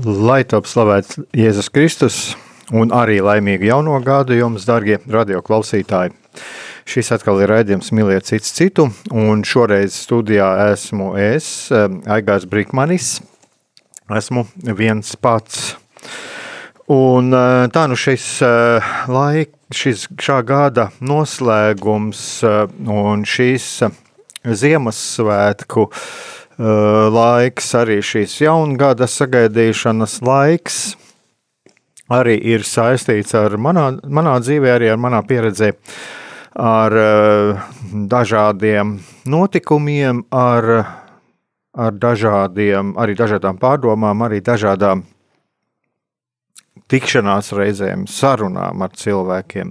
[0.00, 2.20] Lai top slavēts Jēzus Kristus!
[2.72, 6.14] un arī laimīgu jauno gadu jums, darbie radioklausītāji.
[6.88, 13.18] Šis atkal ir raidījums Mīliet cits citu, un šoreiz studijā esmu es, Aigārs Brīkmanis.
[14.10, 14.46] Esmu
[14.78, 15.74] viens pats.
[16.90, 23.68] Un eh, tā nu šis eh, laik, šis šā gada noslēgums eh, un šīs
[24.40, 25.84] Ziemassvētku
[26.60, 30.82] laiks, arī šīs jaungada sagaidīšanas laiks–
[32.10, 35.72] arī ir saistīts ar manā, manā dzīvē, arī ar manā pieredzē,
[36.60, 37.68] ar uh,
[38.10, 38.96] dažādiem
[39.30, 40.70] notikumiem, ar,
[41.78, 45.04] ar dažādiem, arī dažādām pārdomām, arī dažādām
[46.90, 49.70] tikšanās reizēm, sarunām ar cilvēkiem.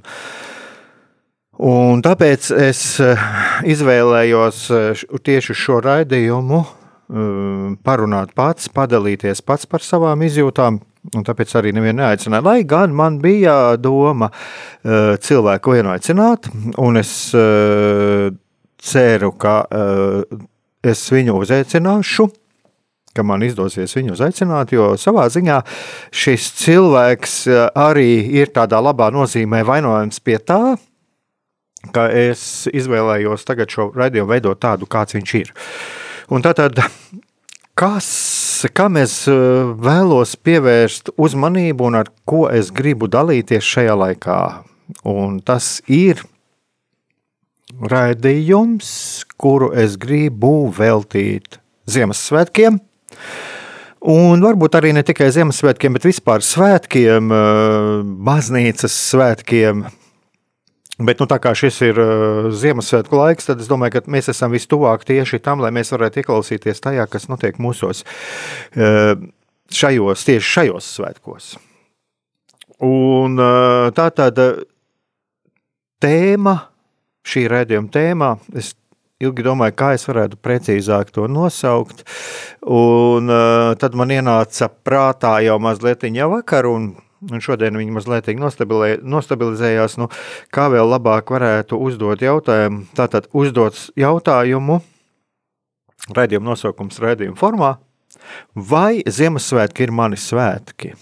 [1.59, 3.23] Un tāpēc es eh,
[3.67, 6.61] izvēlējos eh, tieši šo raidījumu
[7.09, 10.77] parunāt pats, padalīties pats par savām izjūtām,
[11.15, 12.43] Un tāpēc arī nevienu neaicināju.
[12.43, 18.27] Lai gan man bija doma uh, cilvēku vienu aicināt, un es uh,
[18.83, 20.41] ceru, ka uh,
[20.83, 22.27] es viņu uzaicināšu,
[23.15, 25.61] ka man izdosies viņu uzaicināt, jo savā ziņā
[26.13, 27.39] šis cilvēks
[27.79, 30.75] arī ir tādā labā nozīmē vainojams pie tā,
[31.95, 35.55] ka es izvēlējos tagad šo raidījumu veidot tādu, kāds viņš ir.
[36.29, 36.77] Un tātad
[37.79, 38.07] kas,
[38.77, 44.41] kam es vēlos pievērst uzmanību un ar ko es gribu dalīties šajā laikā.
[45.09, 46.21] Un tas ir
[47.79, 48.91] raidījums,
[49.41, 51.59] kuru es gribu veltīt
[51.89, 52.77] Ziemassvētkiem.
[54.09, 59.87] Un varbūt arī ne tikai Ziemassvētkiem, bet vispār svētkiem, eh, baznīcas svētkiem,
[60.99, 64.51] Bet, nu, tā kā šis ir uh, Ziemassvētku laiks, tad es domāju, ka mēs esam
[64.51, 69.13] vistuvāk tieši tam, lai mēs varētu ieklausīties tajā, kas notiek mūsos uh,
[69.71, 71.53] šajos, tieši šajos svētkos.
[72.83, 74.43] Un uh, tā tad
[76.03, 76.57] tēma,
[77.27, 78.73] šī redzējuma tēma, es
[79.23, 82.03] ilgi domāju, kā es varētu precīzāk to nosaukt,
[82.67, 86.91] un uh, tad man ienāca prātā jau mazliet jau vakar, un
[87.27, 89.97] Un šodien viņi mazliet nostabilizējās.
[89.99, 90.07] Nu,
[90.55, 92.85] kā vēl labāk varētu uzdot jautājumu?
[92.95, 94.79] Tātad uzdot jautājumu,
[96.15, 97.73] raidījuma nosaukums raidījuma formā,
[98.55, 100.95] vai Ziemassvētki ir mani svētki?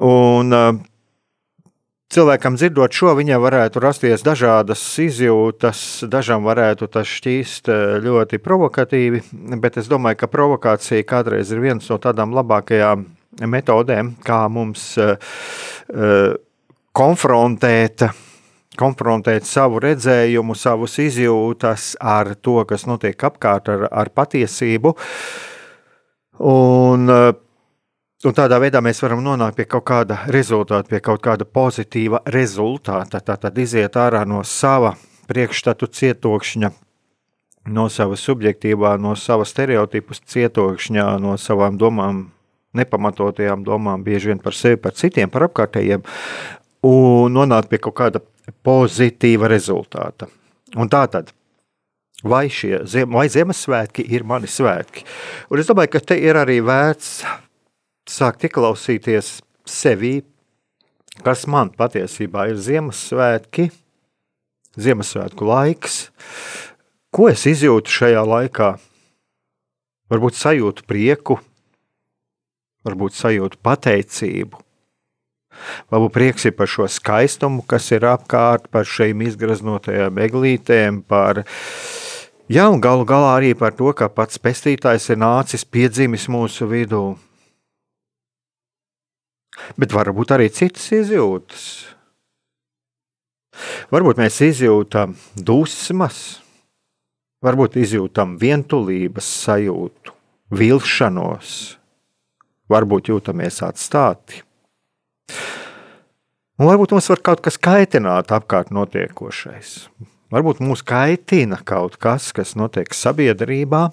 [0.00, 0.56] Un,
[2.12, 7.70] Cilvēkam dzirdot šo, viņam varētu rasties dažādas izjūtas, dažam varētu tas šķīst
[8.04, 9.22] ļoti provokatīvi,
[9.62, 13.06] bet es domāju, ka provokācija kādreiz ir viens no tādām labākajām
[13.40, 15.16] metodēm, kā mums uh,
[16.92, 18.04] konfrontēt,
[18.78, 24.94] konfrontēt savu redzējumu, savus izjūtas ar to, kas notiek apkārt, ar, ar patiesību.
[26.42, 27.30] Un, uh,
[28.26, 33.22] un tādā veidā mēs varam nonākt pie kaut kāda rezultāta, pie kaut kāda pozitīva rezultāta.
[33.24, 34.94] Tātad iziet ārā no sava
[35.30, 36.72] priekšstatu cietokšņa,
[37.72, 42.26] no savas subjektīvā, no savas stereotipus cietokšņā, no savām domām
[42.76, 46.04] nepamatotajām domām, bieži vien par sevi, par citiem, par apkārtējiem,
[46.88, 48.22] un nonākt pie kaut kāda
[48.66, 50.28] pozitīva rezultāta.
[50.78, 51.30] Un tā tad,
[52.24, 52.80] vai, šie,
[53.12, 55.04] vai Ziemassvētki ir mani svētki?
[55.52, 57.20] Un es domāju, ka te ir arī vērts
[58.08, 59.36] sākt ieklausīties
[59.68, 60.22] sevī,
[61.22, 63.68] kas man patiesībā ir Ziemassvētki,
[64.80, 66.06] Ziemassvētku laiks,
[67.12, 68.72] ko es izjūtu šajā laikā.
[70.12, 71.38] Varbūt sajūtu prieku,
[72.86, 74.60] varbūt sajūtu pateicību.
[75.92, 81.44] Varbūt prieks ir par šo skaistumu, kas ir apkārt, par šīm izgraznotajām eglītēm, par
[82.52, 87.04] un galu galā arī par to, ka pats pestītājs ir nācis, piedzimis mūsu vidū.
[89.76, 91.66] Bet varbūt arī citas izjūtas.
[93.92, 96.40] Varbūt mēs izjūtam dusmas,
[97.44, 100.14] varbūt izjūtam vientulības sajūtu,
[100.56, 101.76] vilšanos,
[102.72, 104.42] varbūt jūtamies atstāti.
[106.60, 109.76] Un varbūt mums var kaut kas kaitināt apkārt notiekošais.
[110.32, 113.88] Varbūt mūs kaitina kaut kas, kas notiek sabiedrībā.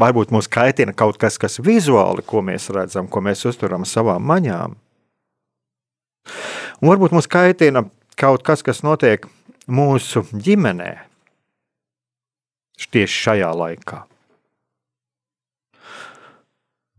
[0.00, 4.78] Varbūt mūs kaitina kaut kas, kas vizuāli, ko mēs redzam, ko mēs uztveram savām maņām.
[6.80, 7.84] Un varbūt mūs kaitina
[8.18, 9.28] kaut kas, kas notiek
[9.70, 10.92] mūsu ģimenē
[12.90, 14.00] tieši šajā laikā.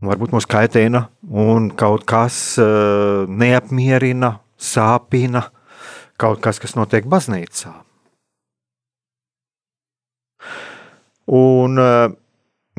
[0.02, 5.44] Varbūt mūs kaitina un kaut kas uh, neapmierina, sāpina,
[6.18, 7.76] kaut kas, kas notiek baznīcā.
[11.38, 12.10] Un uh,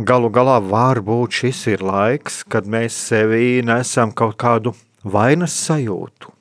[0.02, 4.74] galu galā varbūt šis ir laiks, kad mēs sevī nesam kaut kādu
[5.06, 6.34] vainas sajūtu.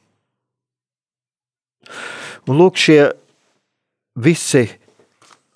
[2.50, 3.12] Un lūk, šie
[4.18, 4.66] visi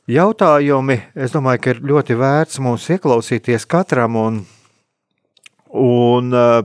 [0.06, 4.44] jautājumi, es domāju, ka ir ļoti vērts mums ieklausīties katram, un,
[5.76, 6.64] un uh,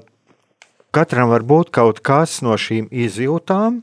[0.94, 3.80] katram var būt kaut kas no šīm izjūtām,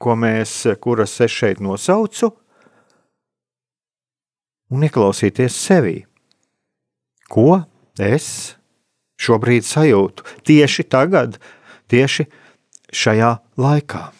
[0.00, 2.32] ko mēs, kuras es šeit nosaucu,
[4.72, 5.96] un ieklausīties sevī.
[7.30, 7.62] Ko
[8.00, 8.56] es
[9.20, 11.38] šobrīd sajūtu tieši tagad,
[11.88, 12.28] tieši
[12.92, 14.13] šajā laikā?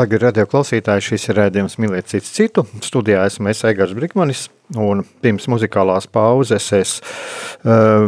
[0.00, 2.62] Tagad, radio klausītāji, šis ir rādījums mīlēt citu citu.
[2.80, 6.92] Studijā esmu es Egars Brikmanis, un pirms muzikālās pauzes es
[7.68, 8.06] uh,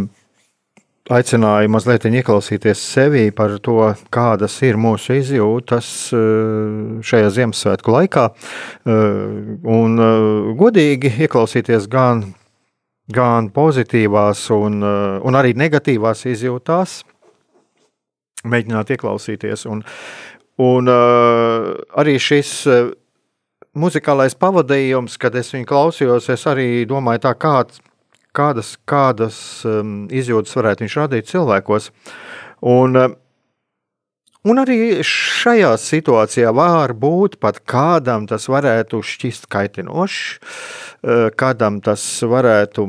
[1.12, 8.98] aicināju mazliet ieklausīties sevī par to, kādas ir mūsu izjūtas uh, šajā Ziemassvētku laikā, uh,
[9.76, 12.24] un uh, godīgi ieklausīties gan,
[13.12, 17.02] gan pozitīvās, un, uh, un arī negatīvās izjūtās,
[18.48, 19.68] mēģināt ieklausīties.
[19.68, 20.30] Un, uh,
[20.60, 22.90] Un uh, arī šis uh,
[23.72, 27.80] muzikālais pavadījums, kad es viņu klausījos, es arī domāju, tā, kāds,
[28.36, 31.90] kādas, kādas um, izjūtas varētu viņš radīt cilvēkos.
[32.68, 33.10] Un, uh,
[34.42, 40.16] Un arī šajā situācijā var būt pat kādam tas varētu šķist kaitinošs,
[41.38, 42.88] kādam tas varētu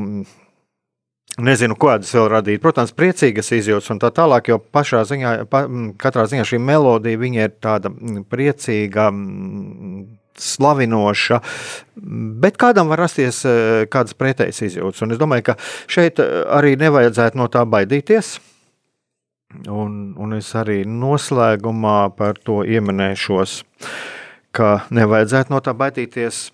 [1.42, 2.62] Nezinu, kādas vēl radīt.
[2.62, 5.64] Protams, priecīgas izjūtas un tā tālāk, jo pašā ziņā, pa,
[6.02, 7.90] katrā ziņā šī melodija ir tāda
[8.30, 9.08] priecīga,
[10.38, 11.40] slavinoša,
[12.42, 13.54] bet kādam var rasties e,
[13.92, 15.04] kādas pretējas izjūtas.
[15.06, 15.58] Un es domāju, ka
[15.92, 18.36] šeit e, arī nevajadzētu no tā baidīties.
[19.70, 23.60] Un, un es arī noslēgumā par to ieminēšos,
[24.54, 26.48] ka nevajadzētu no tā baidīties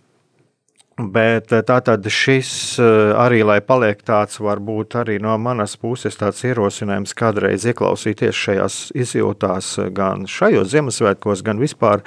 [0.99, 2.49] Bet eh, tātad šis
[2.81, 8.79] eh, arī, lai paliek tāds, varbūt arī no manas puses tāds ierosinājums kādreiz ieklausīties šajās
[8.99, 12.03] izjūtās eh, gan šajos Ziemassvētkos, gan vispār,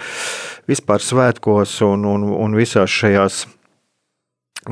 [0.69, 3.47] vispār svētkos un, un, un visās šajās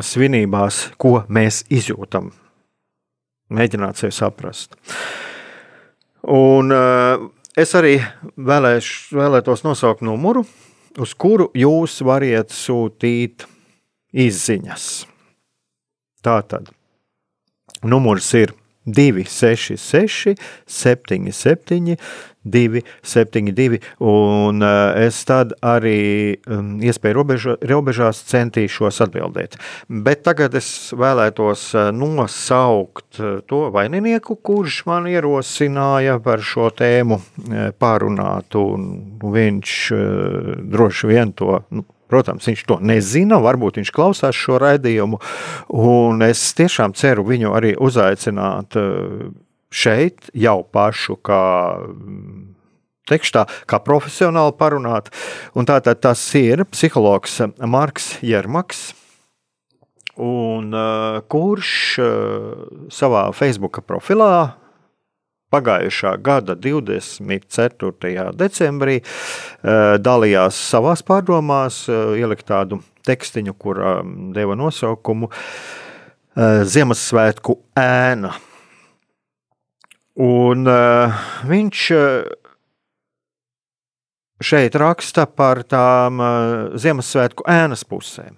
[0.04, 2.28] svinībās, ko mēs izjūtam.
[3.50, 4.76] Mēģināt sevi saprast.
[6.30, 6.70] Un
[7.58, 7.96] es arī
[8.36, 10.44] vēlēš, vēlētos nosaukt numuru,
[11.00, 13.48] uz kuru jūs variet sūtīt
[14.12, 14.88] izziņas.
[16.24, 16.72] Tātad
[17.82, 18.54] numurs ir
[18.86, 20.34] 266,
[20.66, 21.96] 77,
[22.42, 29.58] 272, un eh, es tad arī um, iespēju robeža, robežās centīšos atbildēt.
[29.88, 37.20] Bet tagad es vēlētos eh, nosaukt eh, to vaininieku, kurš man ierosināja par šo tēmu
[37.80, 38.86] pārunāt, un
[39.20, 39.76] viņš
[40.72, 45.20] droši vien to nu, Protams, viņš to nezina, varbūt viņš klausās šo raidījumu,
[45.78, 49.28] un es tiešām ceru viņu arī uzaicināt eh,
[49.70, 51.42] šeit jau pašu kā
[51.86, 52.40] mm,
[53.10, 55.10] tekstā, kā profesionāli parunāt.
[55.54, 58.90] Un tātad tas ir psihologs Marks Jermaks,
[60.20, 61.70] un, uh, kurš
[62.02, 64.59] uh, savā Facebook profilā
[65.50, 68.30] pagājušā gada 24.
[68.38, 73.80] decembrī eh, dalījās savās pārdomās, eh, ielikt tādu tekstiņu, kur
[74.37, 78.35] deva nosaukumu eh, Ziemassvētku ēna.
[80.21, 80.66] Un
[81.49, 81.83] viņš
[84.45, 86.21] šeit raksta par tām
[86.76, 88.35] Ziemassvētku ēnas pusēm.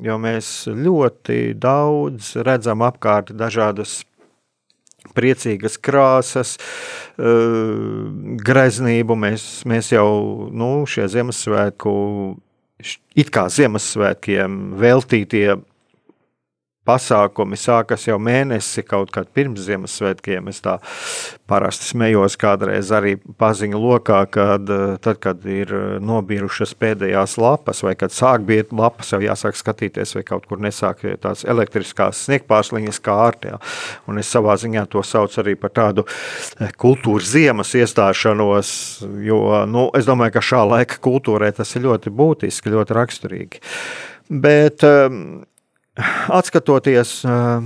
[0.00, 4.00] Jo mēs ļoti daudz redzam apkārt dažādas
[5.16, 6.56] priecīgas krāsas,
[7.18, 7.24] eh,
[8.44, 9.16] greznību.
[9.16, 11.92] Mēs, mēs jau nu, šie Ziemassvētku,
[13.14, 15.60] it kā Ziemassvētkiem veltītie
[16.90, 20.48] pasākumi sākas jau mēnesi, kaut kad pirms Ziemassvētkiem.
[20.50, 20.78] Es tā
[21.50, 24.70] parasti smējos kādreiz arī paziņu lokā, kad,
[25.04, 30.24] tad, kad ir nobirušas pēdējās lapas, vai kad sāk būt lapas, jau jāsāk skatīties, vai
[30.26, 33.56] kaut kur nesāk tās elektriskās sniegpārsliņas kā ārtē.
[34.10, 38.72] Un es savā ziņā to saucu arī par tādu eh, kultūras ziemas iestāšanos,
[39.26, 43.62] jo nu, es domāju, ka šā laika kultūrē tas ir ļoti būtiski, ļoti raksturīgi.
[44.30, 45.40] Bet um,
[46.30, 47.64] Atskatoties, um,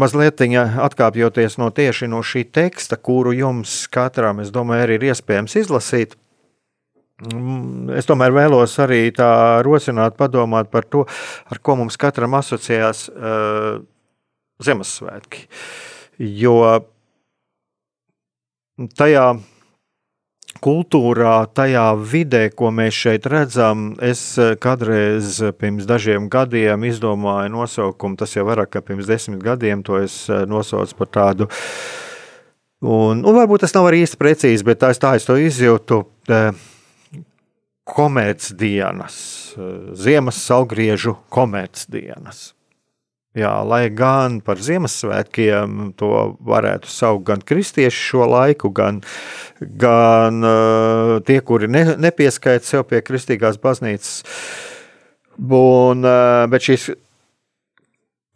[0.00, 5.58] mazliet atkāpjoties no tieši no šī teksta, kuru jums katram, es domāju, arī ir iespējams
[5.60, 6.16] izlasīt,
[7.20, 11.04] mm, es tomēr vēlos arī tā rosināt, padomāt par to,
[11.52, 13.84] ar ko mums katram asociējās uh,
[14.64, 15.44] Ziemassvētki.
[16.16, 16.56] Jo
[18.96, 19.26] tajā
[20.62, 28.18] kultūrā, tajā vidē, ko mēs šeit redzam, es eh, kādreiz pirms dažiem gadiem izdomāju nosaukumu,
[28.20, 31.50] tas jau vairāk kā pirms desmit gadiem, to es eh, nosaucu par tādu.
[32.86, 36.02] Un, un varbūt tas nav arī īsti precīzi, bet tā, tā es to izjūtu.
[36.32, 36.50] Eh,
[37.86, 39.16] komercdienas,
[39.94, 42.55] ziemas salgriežu komercdienas.
[43.36, 46.08] Jā, lai gan par Ziemassvētkiem to
[46.40, 49.02] varētu saukt gan kristieši šo laiku, gan,
[49.60, 54.22] gan uh, tie, kuri ne, nepieskaita sev pie kristīgās baznīcas.
[55.36, 56.88] Un, uh, bet šīs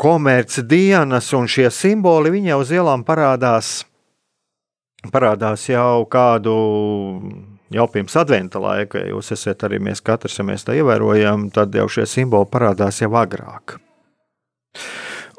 [0.00, 3.86] komercdienas un šie simboli, jau uz ielām parādās,
[5.08, 6.60] parādās jau kādu
[7.72, 11.88] jau pirms adventa laika, jūs esat arī mēs katrs, ja mēs tā ievērojam, tad jau
[11.88, 13.80] šie simboli parādās jau agrāk.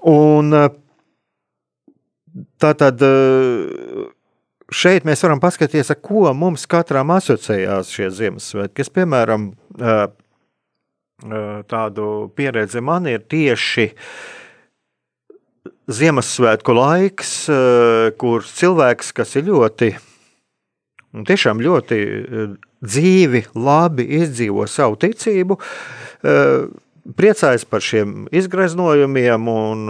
[0.07, 0.53] Un
[2.61, 3.03] tā tad
[4.71, 8.77] šeit mēs varam paskatīties, ar ko mums katram asociējās šie Ziemassvētki.
[8.81, 9.51] Kas, piemēram,
[11.69, 12.05] tādu
[12.37, 13.91] pieredzi man ir tieši
[15.91, 17.33] Ziemassvētku laiks,
[18.21, 19.89] kur cilvēks, kas ir ļoti,
[21.27, 21.97] tiešām ļoti
[22.81, 25.57] dzīvi, labi izdzīvo savu ticību,
[27.17, 29.83] priecājas par šiem izgreznojumiem, un,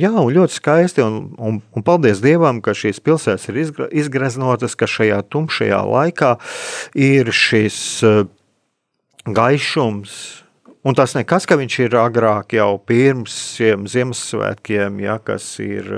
[0.00, 1.04] jā, un ļoti skaisti.
[1.04, 3.60] Un, un, un paldies Dievam, ka šīs pilsētas ir
[4.02, 6.32] izgreznotas, ka šajā tumšajā laikā
[6.94, 7.78] ir šis
[9.26, 10.16] gaišums.
[10.86, 15.88] Un tas nekas, ka viņš ir agrāk, jau pirms šiem Ziemassvētkiem, ja, kas ir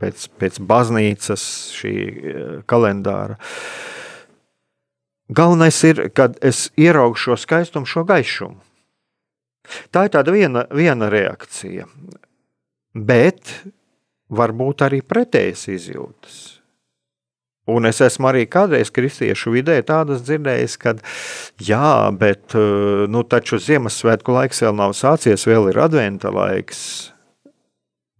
[0.00, 1.44] pēc, pēc baznīcas
[1.76, 1.94] šī
[2.66, 3.38] kalendāra.
[5.30, 8.58] Galvenais ir, kad es ieraugu šo skaistumu, šo gaišumu.
[9.94, 11.86] Tā ir tāda viena, viena reakcija.
[12.94, 13.54] Bet
[14.34, 16.42] var būt arī pretējas izjūtas.
[17.64, 20.92] Un es esmu arī kādreiz kristiešu vidē tādas dzirdējis, ka,
[21.64, 22.52] jā, bet
[23.08, 26.82] nu, taču Ziemassvētku laiks vēl nav sācies, vēl ir adventa laiks.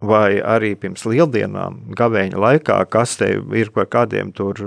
[0.05, 4.61] Vai arī pirms lieldienām, gavēņa laikā, kas te ir par kādiem tur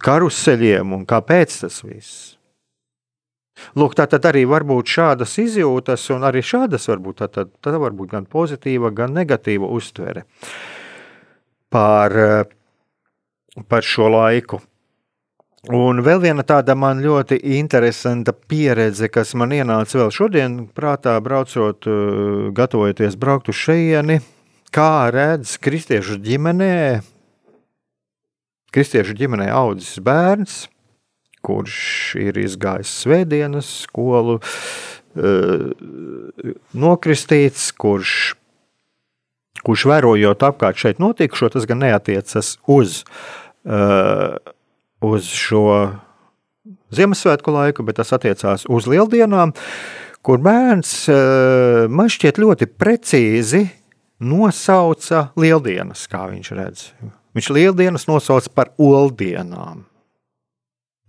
[0.00, 2.39] karuseļiem un kāpēc tas viss.
[3.78, 7.74] Lūk, tā tad arī var būt šādas izjūtas, un arī šādas var būt, tā, tā
[7.78, 10.24] var būt gan pozitīva, gan negatīva uztvere
[11.70, 12.16] par,
[13.70, 14.60] par šo laiku.
[15.68, 21.84] Un vēl viena tāda man ļoti interesanta pieredze, kas man ienāca vēl šodien, prātā, braucot,
[22.56, 24.22] gatavojoties braukt uz šejieni,
[24.72, 26.74] kā redz kristiešu ģimenē,
[28.72, 30.62] kristiešu ģimenē audzis bērns
[31.46, 31.78] kurš
[32.20, 34.38] ir izgājis svētdienas skolu,
[35.16, 35.70] eh,
[36.74, 38.34] nokristīts, kurš,
[39.64, 43.04] kurš vērojot apkārt šeit notikušo, tas gan neatiecas uz,
[43.64, 44.36] eh,
[45.00, 45.66] uz šo
[46.90, 49.52] Ziemassvētku laiku, bet tas attiecās uz lieldienām,
[50.26, 53.62] kur bērns eh, man šķiet ļoti precīzi
[54.20, 56.88] nosauca lieldienas, kā viņš redz.
[57.36, 59.86] Viņš lieldienas nosauca par oldienām.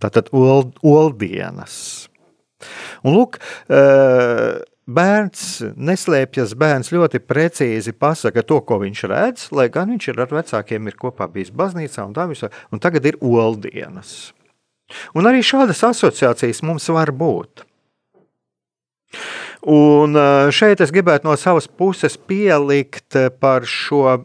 [0.02, 2.08] Tātad old, oldienas.
[3.06, 3.38] Un lūk,
[4.86, 5.46] bērns
[5.78, 10.90] neslēpjas, bērns ļoti precīzi pasaka to, ko viņš redz, lai gan viņš ir ar vecākiem
[10.90, 14.32] ir kopā bijis baznīcā un tā visā, un tagad ir oldienas.
[15.16, 17.64] Un arī šādas asociācijas mums var būt.
[19.62, 20.16] Un
[20.50, 24.16] šeit es gribētu no savas puses pielikt par šo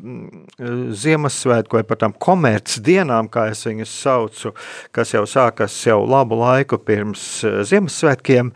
[0.57, 4.55] Ziemassvētku vai par tām komercdienām, kā es viņus saucu,
[4.89, 8.49] kas jau sākas jau labu laiku pirms Ziemassvētkiem.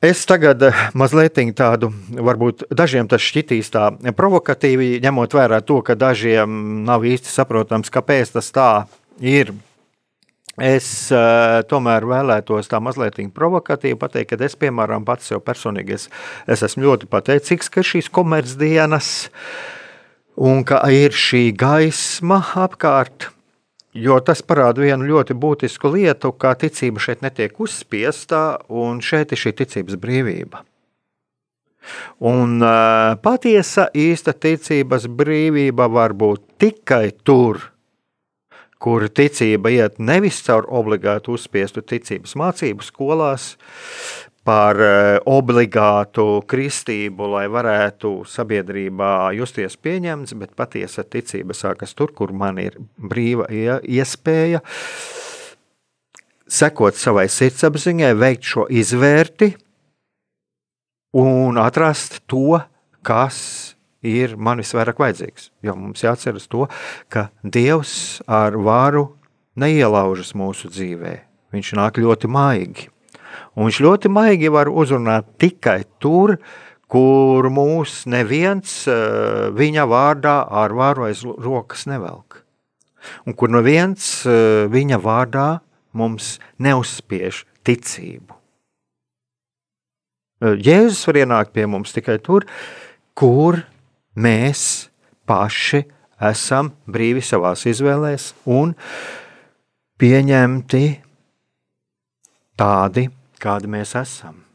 [0.00, 0.62] Es tagad
[0.96, 7.28] mazliet tādu, varbūt dažiem tas šķitīs tā provokatīvi, ņemot vērā to, ka dažiem nav īsti
[7.28, 8.70] saprotams, kāpēc tas tā
[9.20, 9.52] ir.
[10.60, 16.08] Es uh, tomēr vēlētos tā mazliet provokatīvi pateikt, ka es, piemēram, pats sev personīgi es,
[16.44, 19.30] es esmu ļoti pateicīgs, ka šīs komercdienas
[20.36, 23.30] un ka ir šī gaisma apkārt.
[23.96, 29.40] Jo tas parāda vienu ļoti būtisku lietu, ka ticība šeit netiek uzspiesta, un šeit ir
[29.40, 30.62] šī ticības brīvība.
[32.20, 37.64] Un uh, patiesa īsta ticības brīvība var būt tikai tur,
[38.80, 43.52] kur ticība iet nevis caur obligātu uzspiestu ticības mācību skolās,
[44.44, 52.32] par eh, obligātu kristību, lai varētu sabiedrībā justies pieņemts, bet patiesa ticība sākas tur, kur
[52.32, 54.62] man ir brīva iespēja
[56.50, 59.52] sekot savai sirdsapziņai, veikt šo izvērti
[61.20, 62.58] un atrast to,
[63.06, 65.50] kas ir man visvairāk vajadzīgs.
[65.64, 66.66] Jo mums jāatceras to,
[67.12, 69.10] ka Dievs ar varu
[69.60, 71.14] neielaužas mūsu dzīvē.
[71.54, 72.88] Viņš nāk ļoti maigi.
[73.54, 76.36] Un viņš ļoti maigi var uzrunāt tikai tur,
[76.90, 82.42] kur mūs neviens eh, viņa vārdā ar varu aiz rokas nevelk.
[83.26, 85.48] Un kur neviens eh, viņa vārdā
[85.96, 88.36] mums neuzspiež ticību.
[90.40, 92.46] Eh, Jēzus var ienākt pie mums tikai tur,
[93.14, 93.62] kur
[94.20, 94.62] mēs
[95.28, 95.84] paši
[96.30, 98.74] esam brīvi savās izvēlēs un
[100.00, 100.84] pieņemti
[102.60, 103.08] tādi,
[103.40, 104.49] kādi mēs esam.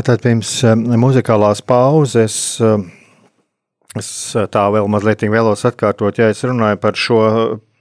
[0.00, 0.50] Tātad pirms
[0.96, 2.34] muzikālās pauzes
[4.00, 4.08] es
[4.54, 7.18] tā vēl mazliet vēlos atkārtot, ja es runāju par šo,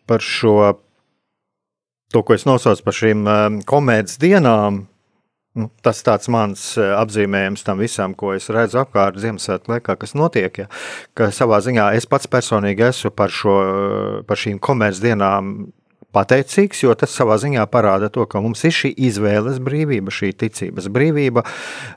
[0.04, 0.56] par šo
[2.12, 3.24] to, ko es nosaucu par šīm
[3.70, 4.82] komēdijas dienām,
[5.58, 10.62] Nu, tas tāds mans apzīmējums tam visam, ko es redzu apkārt Ziemassvētku laikā, kas notiek.
[10.62, 10.68] Ja,
[11.18, 13.56] ka savā ziņā es pats personīgi esmu par, šo,
[14.30, 15.56] par šīm komercdienām
[16.16, 20.90] pateicīgs, jo tas savā ziņā parāda to, ka mums ir šī izvēles brīvība, šī ticības
[20.94, 21.46] brīvība.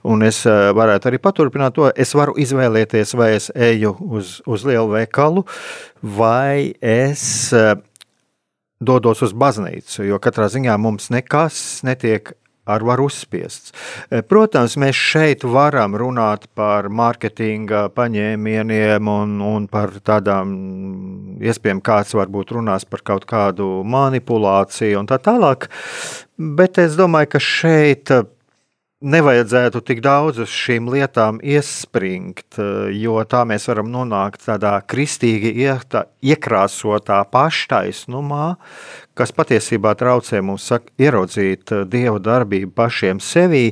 [0.08, 1.88] Un es varētu arī paturpināt to.
[1.96, 5.46] Es varu izvēlēties, vai es eju uz, uz lielu veikalu,
[6.02, 7.24] vai es
[8.82, 13.72] dodos uz baznīcu, jo katrā ziņā mums nekas netiek ar var uzspiests.
[14.10, 20.52] E, protams, mēs šeit varam runāt par mārketinga paņēmieniem un, un par tādām,
[21.42, 25.68] iespējams, kāds varbūt runās par kaut kādu manipulāciju un tā tālāk,
[26.38, 28.14] bet es domāju, ka šeit
[29.02, 32.58] nevajadzētu tik daudz uz šīm lietām iespringt,
[32.94, 35.52] jo tā mēs varam nonākt tādā kristīgi
[36.22, 38.46] iekrāsotā paštaisnumā,
[39.18, 40.68] kas patiesībā traucē mums
[41.00, 43.70] ieraudzīt Dieva darbību pašiem sevī,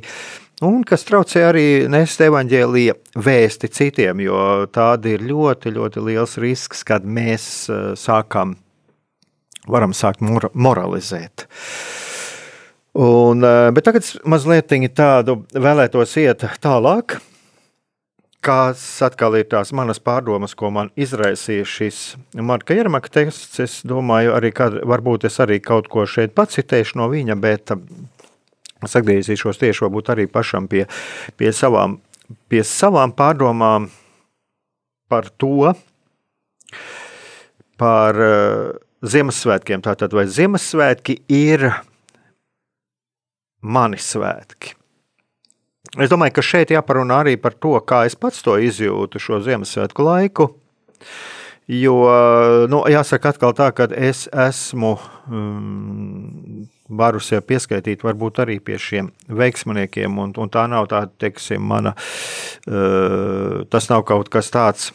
[0.66, 6.84] un kas traucē arī nest evaņģēlīja vēsti citiem, jo tāda ir ļoti, ļoti liels risks,
[6.84, 8.58] kad mēs sākam,
[9.70, 10.20] varam sākt
[10.52, 11.48] moralizēt.
[12.94, 17.20] Un, eh, bet tagad mazliet tādu vēlētos iet tālāk.
[18.40, 21.98] Kas atkal ir tās manas pārdomas, ko man izraisīja šis
[22.40, 23.60] Marka Jermaka teksts.
[23.60, 27.74] Es domāju, arī, ka varbūt es arī kaut ko šeit pacitēšu no viņa, bet
[28.80, 30.86] es atgriezīšos tieši varbūt arī pašam pie,
[31.36, 31.98] pie, savām,
[32.48, 33.90] pie savām pārdomām
[35.12, 35.74] par to,
[37.76, 38.72] par uh,
[39.04, 39.84] Ziemassvētkiem.
[39.84, 41.68] Tātad, vai Ziemassvētki ir
[43.60, 44.79] mani svētki.
[45.98, 50.06] Es domāju, ka šeit jāparunā arī par to, kā es pats to izjūtu šo Ziemassvētku
[50.06, 50.46] laiku.
[51.70, 51.96] Jo,
[52.70, 54.96] nu, jāsaka, atkal tā, ka es esmu
[55.30, 56.64] um,
[56.98, 61.94] varu sev pieskaitīt, varbūt arī pie šiem veiksmaniekiem, un, un tā nav tāda, teiksim, mana,
[62.66, 64.90] uh, tas nav kaut kas tāds,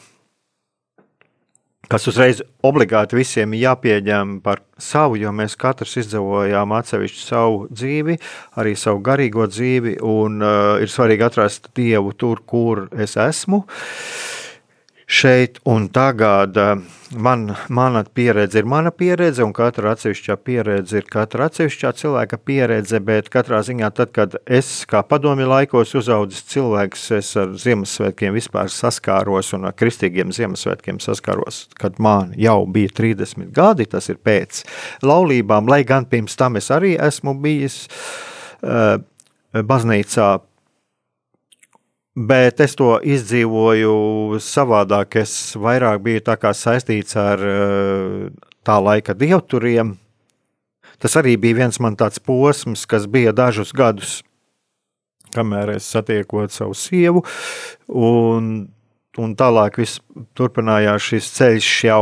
[1.91, 8.17] kas uzreiz obligāti visiem jāpieņem par savu, jo mēs katrs izdzīvojām atsevišķu savu dzīvi,
[8.61, 13.63] arī savu garīgo dzīvi, un uh, ir svarīgi atrast Dievu tur, kur es esmu.
[13.65, 14.34] Uh,
[15.05, 16.57] šeit un tagad.
[16.57, 16.75] Eh,
[17.11, 22.99] man, mana pieredze ir mana pieredze, un katra atsevišķā pieredze ir katra atsevišķā cilvēka pieredze.
[23.05, 28.71] Bet katrā ziņā, tad, kad es kā padomju laikos uzaudzis cilvēks, es ar Ziemassvētkiem vispār
[28.73, 34.63] saskāros un ar kristīgiem Ziemassvētkiem saskāros, kad man jau bija 30 gadi, tas ir pēc
[35.05, 37.85] laulībām, lai gan pirms tam es arī esmu bijis
[38.65, 38.97] uh,
[39.53, 40.29] baznīcā
[42.15, 45.17] Bet es to izdzīvoju savādāk.
[45.19, 46.21] Es vairāk biju
[46.55, 48.29] saistīts ar eh,
[48.63, 49.97] tā laika dievturiem.
[50.97, 54.23] Tas arī bija viens man tāds posms, kas bija dažus gadus,
[55.35, 57.25] kamēr es satiekot savu sievu.
[57.91, 58.69] Un,
[59.19, 59.99] un tālāk viss
[60.39, 62.01] turpinājās šis ceļš jau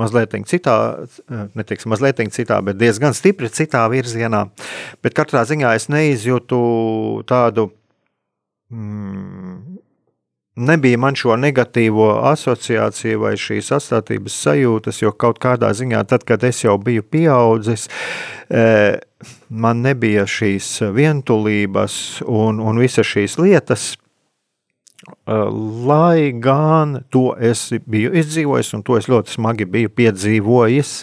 [0.00, 1.04] mazliet citā,
[1.52, 4.46] neteiksim, mazliet citā, bet diezgan stipri citā virzienā.
[5.04, 6.64] Bet katrā ziņā es neizjūtu
[7.28, 7.68] tādu
[8.74, 9.78] mm,
[10.56, 16.44] nebija man šo negatīvo asociāciju vai šīs astātības sajūtas, jo kaut kādā ziņā, tad, kad
[16.46, 17.88] es jau biju pieaudzis,
[18.48, 19.00] e,
[19.48, 23.86] man nebija šīs vientulības un, un visas šīs lietas.
[25.04, 25.38] E,
[25.90, 31.00] lai gan to es biju izdzīvojis, un to es ļoti smagi biju piedzīvojis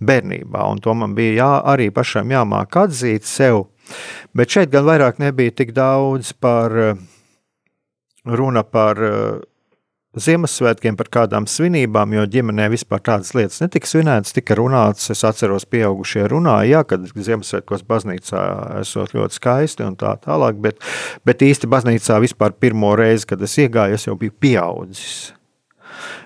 [0.00, 3.70] bērnībā, un to man bija jā, arī pašam jāmāk atzīt sev.
[4.36, 7.00] Bet šeit gan vairāk nebija tik daudz par uh,
[8.24, 9.40] runa par uh,
[10.10, 15.06] Ziemassvētkiem, par kādām svinībām, jo ģimenē vispār tādas lietas netika svinētas, tika runāts.
[15.14, 18.40] Es atceros, pieaugušie runāja, jā, kad Ziemassvētkos baznīcā
[18.80, 20.82] esot ļoti skaisti un tā tālāk, bet,
[21.22, 25.14] bet īsti baznīcā vispār pirmo reizi, kad es iegāju, es jau biju pieaudzis.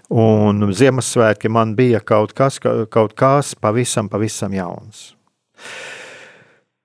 [0.08, 5.10] Un Ziemassvētki man bija kaut kas, kaut kas pavisam, pavisam jauns.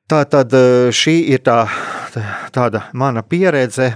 [0.10, 1.62] Tā tad eh, šī ir tā,
[2.52, 3.94] tāda mana pieredze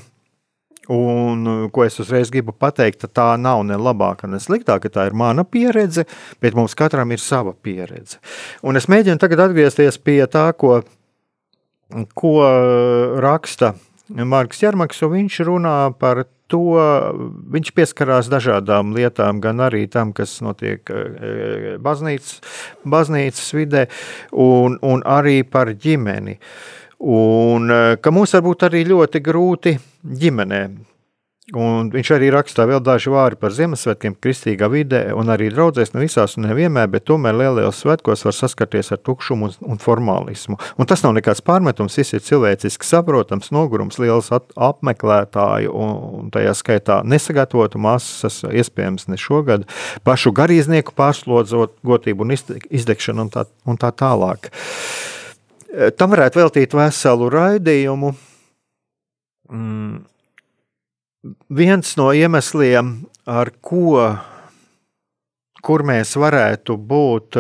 [0.92, 4.92] Un, uh, ko es uzreiz gribu pateikt, tā nav ne labāka, ne sliktāka.
[4.92, 6.04] Tā ir mana pieredze,
[6.44, 8.20] bet mums katram ir sava pieredze.
[8.68, 10.82] Un es mēģinu tagad atgriezties pie tā, ko,
[12.20, 12.34] ko
[13.24, 13.74] raksta
[14.12, 15.00] Marks Čermaks.
[15.00, 16.76] Viņš runā par to,
[17.56, 22.44] viņš pieskarās dažādām lietām, gan arī tam, kas notiek uh, baznīcas,
[22.84, 23.88] baznīcas vidē,
[24.36, 26.42] un, un arī par ģimeni.
[27.04, 30.64] Un ka mums var būt arī ļoti grūti ģimenē.
[31.52, 36.06] Un viņš arī rakstā vēl daži vārdi par Ziemassvētkiem, kristīgā vidē, un arī draudzēs ne
[36.06, 40.56] visās un nevienmēr, bet tomēr lielajos svētkos var saskarties ar tukšumu un, un formālismu.
[40.80, 46.56] Un tas nav nekāds pārmetums, viss ir cilvēciski saprotams, nogurums, liels apmeklētāju, un, un tajā
[46.56, 49.68] skaitā nesagatavotu masas, iespējams, ne šogad,
[50.08, 54.48] pašu garīdznieku pārslodzotību un izdegšanu un tā, un tā tālāk.
[56.00, 58.16] Tam varētu veltīt veselu raidījumu.
[59.50, 60.06] Mm
[61.50, 62.94] viens no iemesliem,
[63.26, 63.98] ar ko
[65.64, 67.40] kur mēs varētu būt,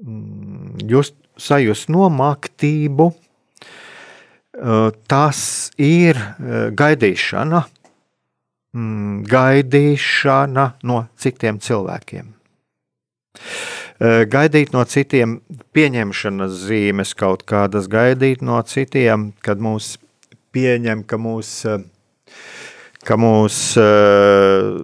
[0.00, 7.62] mm, just, sajust nomaktību, eh, tas ir eh, gaidīšana,
[8.74, 12.34] mm, gaidīšana no citiem cilvēkiem.
[14.00, 15.40] Eh, gaidīt no citiem
[15.74, 19.98] pieņemšanas zīmes kaut kādas, gaidīt no citiem, kad mūs
[20.58, 21.54] pieņem, ka mūs
[23.06, 24.80] ka mūs uh,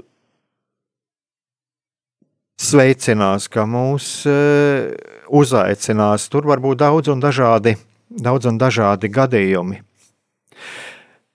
[2.61, 4.95] sveicinās, ka mūs uh,
[5.35, 6.29] uzaicinās.
[6.33, 7.77] Tur var būt daudz un dažādi,
[8.09, 9.83] daudz un dažādi gadījumi.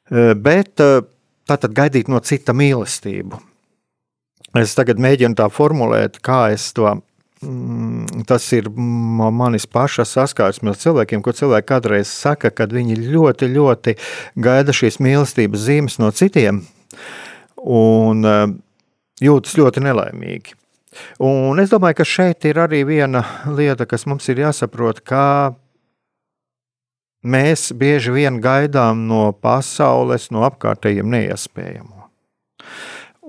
[0.09, 3.43] Uh, bet tātad gaidīt no cita mīlestību.
[4.57, 6.89] Es tagad mēģinu tā formulēt, kā es to
[8.27, 13.95] tas ir manis paša saskarsme ar cilvēkiem, ko cilvēki kādreiz saka, kad viņi ļoti, ļoti
[14.43, 16.65] gaida šīs mīlestības zīmes no citiem
[17.63, 18.43] un eh,
[19.23, 20.57] jūtas ļoti nelaimīgi.
[21.23, 25.53] Un es domāju, ka šeit ir arī viena lieta, kas mums ir jāsaprot, kā
[27.23, 31.99] mēs bieži vien gaidām no pasaules, no apkārtējiem neiespējamo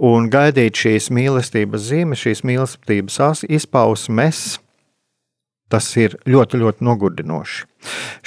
[0.00, 4.58] un gaidīt šīs mīlestības zīmes, šīs mīlestības izpausmes.
[5.70, 7.66] Tas ir ļoti, ļoti nogurdinoši.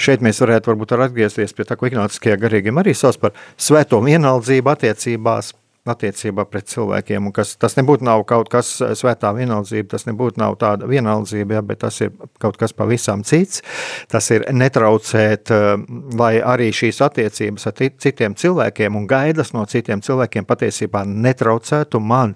[0.00, 4.72] Šeit mēs varētu varbūt atgriezties pie tā, ko Ignācijā garīgiem arī sauc par svēto vienaldzību
[4.72, 5.52] attiecībās
[5.88, 7.28] attiecībā pret cilvēkiem.
[7.36, 12.00] Kas, tas nebūtu kaut kas eh, svētā vienaldzība, tas nebūtu tāda vienaldzība, ja, bet tas
[12.04, 13.62] ir kaut kas pavisam cits.
[14.08, 15.84] Tas ir netraucēt, eh,
[16.16, 22.34] lai arī šīs attiecības ar citiem cilvēkiem un gaidas no citiem cilvēkiem patiesībā netraucētu man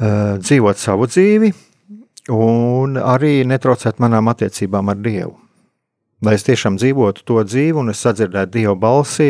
[0.00, 1.52] uh, dzīvot savu dzīvi
[2.34, 5.45] un arī netraucēt manām attiecībām ar Dievu.
[6.26, 9.26] Lai es tiešām dzīvotu to dzīvi, un es sadzirdētu Dieva balsi,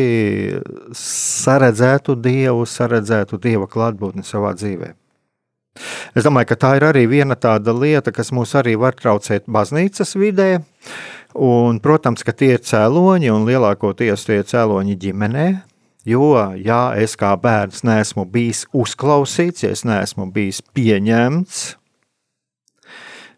[0.97, 4.95] saredzētu Dievu, saredzētu Dieva klātbūtni savā dzīvē.
[6.17, 10.17] Es domāju, ka tā ir arī viena tāda lieta, kas mūs arī var traucēt baznīcas
[10.17, 10.51] vidē.
[11.37, 15.49] Un, protams, ka tie ir cēloņi, un lielākoties tie ir cēloņi ģimenē.
[16.09, 21.65] Jo, ja es kā bērns neesmu bijis uzklausīts, ja es neesmu bijis pieņemts,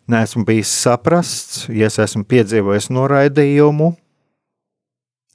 [0.08, 3.92] neesmu bijis saprasts, ja es esmu piedzīvojis noraidījumu,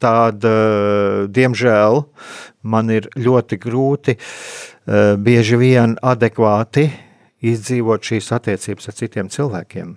[0.03, 2.03] tad, eh, diemžēl,
[2.63, 6.89] man ir ļoti grūti eh, bieži vien adekvāti
[7.43, 9.95] izdzīvot šīs attiecības ar citiem cilvēkiem.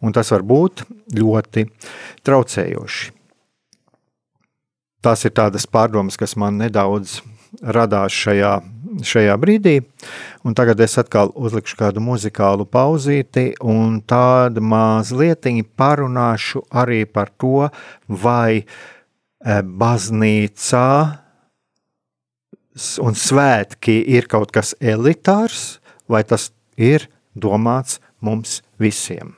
[0.00, 0.84] Un tas var būt
[1.16, 1.66] ļoti
[2.24, 3.12] traucējoši.
[5.02, 7.20] Tās ir tādas pārdomas, kas man nedaudz
[7.62, 8.56] radās šajā
[9.04, 9.76] šajā brīdī.
[10.46, 17.68] Un tagad es atkal uzlikšu kādu muzikālu pauzīti, un tādu mazliet parunāšu arī par to,
[18.08, 18.64] vai e,
[19.62, 20.88] baznīcā
[23.00, 29.36] un svētki ir kaut kas elitārs, vai tas ir domāts mums visiem.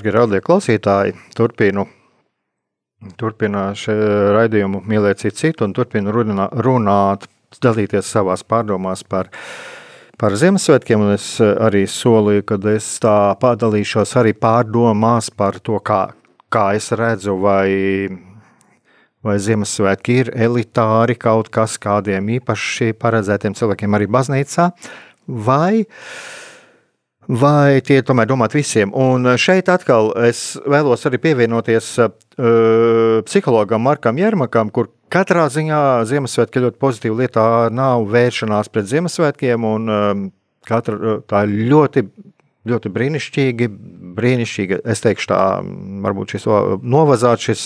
[0.00, 1.82] Darbie radio klausītāji, turpinu,
[3.20, 3.92] turpinu šo
[4.32, 7.26] raidījumu mīlēt citu, citu un turpinu runā, runāt,
[7.60, 9.28] dalīties savās pārdomās par,
[10.16, 11.04] par Ziemassvētkiem.
[11.12, 16.00] Es arī solīju, ka es tā padalīšos arī pārdomās par to, kā,
[16.48, 18.08] kā es redzu, vai,
[19.20, 24.70] vai Ziemassvētki ir elitāri kaut kas kādiem īpaši paredzētiem cilvēkiem arī baznīcā,
[25.28, 25.84] vai
[27.30, 28.90] vai tie tomēr domāt visiem.
[28.96, 32.10] Un šeit atkal es vēlos arī pievienoties uh,
[33.26, 39.94] psihologam Markam Jermakam, kur katrā ziņā Ziemassvētki ļoti pozitīva lietā nav vēršanās pret Ziemassvētkiem, un
[39.94, 40.26] um,
[40.66, 42.04] katra, tā ir ļoti,
[42.70, 43.70] ļoti brīnišķīgi,
[44.18, 45.40] brīnišķīgi, es teikšu tā,
[46.06, 46.48] varbūt šis
[46.82, 47.62] novazāts šis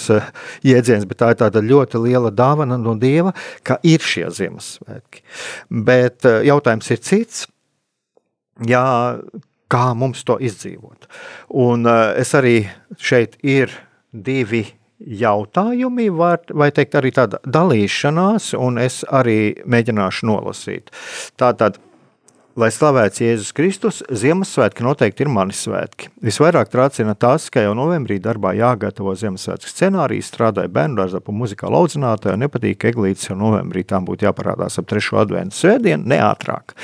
[0.67, 3.33] jēdziens, bet tā ir tāda ļoti liela dāvana no Dieva,
[3.65, 5.25] ka ir šie Ziemassvētki.
[5.89, 7.47] Bet jautājums ir cits,
[8.69, 8.85] jā,
[9.73, 11.09] kā mums to izdzīvot.
[11.65, 12.65] Un uh, es arī
[13.01, 13.73] šeit ir
[14.13, 14.65] divi
[15.05, 20.93] jautājumi, var, vai teikt, arī tāda dalīšanās, un es arī mēģināšu nolasīt.
[21.41, 21.81] Tātad,
[22.55, 26.13] Lai slavēts Jēzus Kristus, Ziemassvētki noteikti ir mani svētki.
[26.23, 31.81] Visvairāk trācina tas, ka jau novembrī darbā jāgatavo Ziemassvētku scenārijas, strādāja bērnu dārzā pa muzikālu
[31.81, 36.77] audzinātāju, nepatīk, eglītes jau novembrī tām būtu jāparādās ap trešo adventu svētdienu, neātrāk.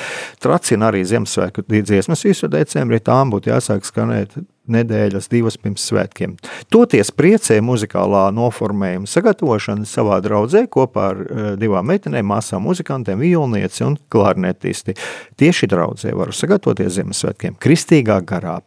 [0.42, 4.40] Tracina arī Ziemassvētku dziesmas visu decembrī, tām būtu jāsāk skanēt
[4.72, 6.36] nedēļas, divas pirms svētkiem.
[6.72, 13.86] Toties priecē muzikālā noformējuma sagatavošana savā draudzē kopā ar uh, divām meitenēm, māsām, muzikantiem, violnieci
[13.86, 14.96] un klarnetisti.
[15.40, 18.60] Tieši draudzē varu sagatavoties Ziemassvētkiem kristīgā garā,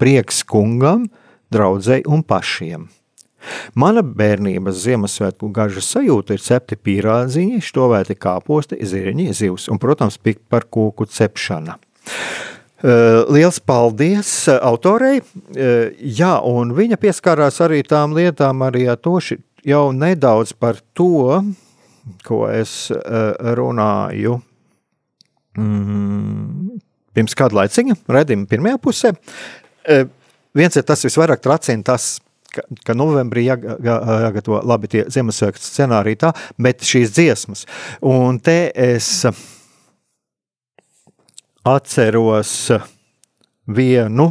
[0.00, 1.08] prieks kungam,
[1.54, 2.88] draudzēji un pašiem.
[3.78, 10.66] Mana bērnības Ziemassvētku gažas sajūta ir cepti pīrādziņi, štovēti kāposti, zirņi, zivs un, protams, pikpar
[10.66, 11.78] kūku cepšana.
[12.78, 15.18] Eh, liels paldies eh, autorei.
[15.18, 21.40] Eh, jā, un viņa pieskārās arī tām lietām, arī toši jau nedaudz par to,
[22.24, 22.92] ko es
[23.58, 24.38] runāju.
[25.58, 26.78] Mm,
[27.18, 29.12] pirms kāda laiciņa, redzējuma pirmajā pusē.
[30.56, 32.06] Viens ir tas visvairāk tracina tas,
[32.54, 33.98] ka, ka novembrī jā, jā,
[34.28, 37.66] jāgatavo labi tie Ziemassvētku scenāriji tā, bet šīs dziesmas.
[38.06, 39.26] Un te es
[41.74, 42.70] atceros
[43.68, 44.28] vienu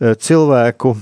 [0.00, 0.94] eh, cilvēku,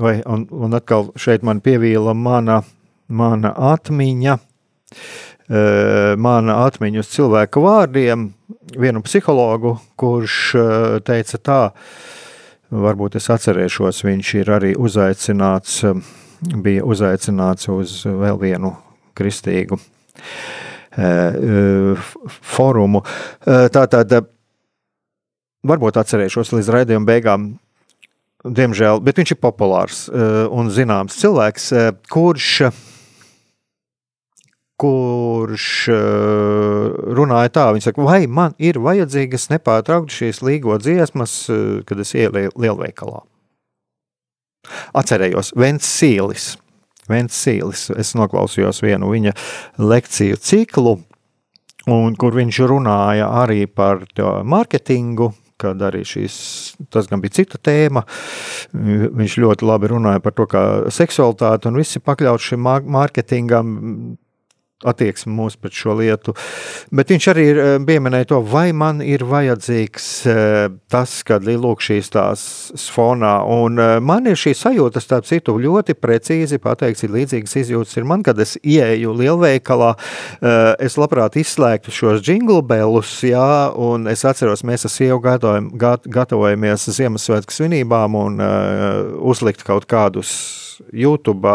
[0.00, 2.60] vai, un, un atkal šeit man pievīla mana,
[3.08, 8.30] mana atmiņa, eh, mana atmiņa uz cilvēku vārdiem,
[8.76, 11.60] vienu psihologu, kurš eh, teica tā,
[12.70, 15.82] varbūt es atcerēšos, viņš ir arī uzaicināts,
[16.64, 18.74] bija uzaicināts uz vēl vienu
[19.18, 19.80] kristīgu
[22.50, 23.02] forumu.
[23.46, 24.14] Tātad,
[25.66, 27.50] varbūt atcerēšos līdz raidījuma beigām.
[28.40, 31.66] Diemžēl, bet viņš ir populārs un zināms cilvēks,
[32.08, 32.52] kurš,
[34.80, 35.66] kurš
[37.20, 41.36] runāja tā, viņš saka, vai man ir vajadzīgas nepārtraukti šīs līgo dziesmas,
[41.84, 43.20] kad es ielēju lielveikalā.
[44.96, 46.54] Atcerējos, Vents Sīlis
[47.10, 47.88] Vents Sīlis.
[47.98, 49.34] Es noklausījos vienu viņa
[49.78, 50.96] lekciju ciklu,
[51.90, 56.34] un kur viņš runāja arī par mārketingu, kad arī šīs,
[56.92, 58.04] tas gan bija cita tēma.
[58.72, 63.76] Viņš ļoti labi runāja par to, kā seksualitāte un viss ir pakļauts šim mārketingam
[64.86, 66.34] attieksme mūsu pret šo lietu.
[66.94, 71.84] Bet viņš arī eh, pieminēja to, vai man ir vajadzīgs eh, tas, kad ir lūk
[71.84, 72.44] šīs tās
[72.94, 73.34] fonā.
[73.44, 78.08] Un eh, man ir šī sajūta, starp citu, ļoti precīzi pateikts, ir līdzīgas izjūtas ir
[78.08, 79.90] man, kad es ieeju lielveikalā,
[80.80, 87.54] es labprāt izslēgtu šos jingle bellus, jā, un es atceros, mēs ar sievu gatavojamies Ziemassvētku
[87.54, 88.40] svinībām un
[89.30, 90.32] uzlikt kaut kādus
[90.92, 91.54] YouTube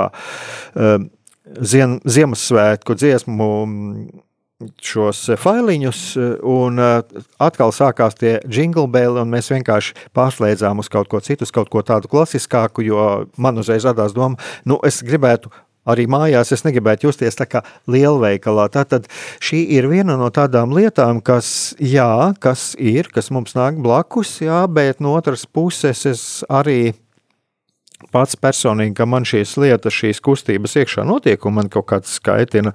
[1.61, 3.49] ziem, Ziemassvētku dziesmu
[4.79, 6.01] šos failiņus,
[6.47, 11.43] un uh, atkal sākās tie jingle belli, un mēs vienkārši pārslēdzām uz kaut ko citu,
[11.43, 15.51] uz kaut ko tādu klasiskāku, jo man uzreiz radās doma, nu, es gribētu
[15.85, 18.67] arī mājās es negribētu justies tā kā lielveikalā.
[18.73, 19.09] Tātad
[19.43, 24.63] šī ir viena no tādām lietām, kas, jā, kas ir, kas mums nāk blakus, jā,
[24.71, 26.95] bet no otras puses es arī
[28.13, 32.73] pats personīgi, ka man šīs lietas, šīs kustības iekšā notiek, un man kaut kāds skaitina,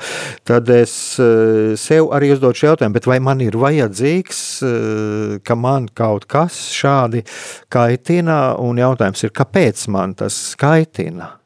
[0.49, 6.29] tad es eh, sev arī uzdošu jautājumu, vai man ir vajadzīgs, eh, ka man kaut
[6.31, 7.25] kas šādi
[7.73, 11.37] kaitina, un jautājums ir, kāpēc man tas skaitina?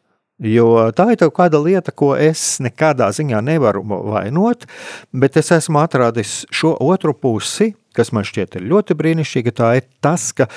[0.44, 4.66] Jo tā ir kāda lieta, ko es nekādā ziņā nevaru vainot,
[5.14, 10.32] bet es esmu atradis šo otru pusi, kas man šķiet ļoti brīnišķīga, tā ir tas,
[10.34, 10.48] ka,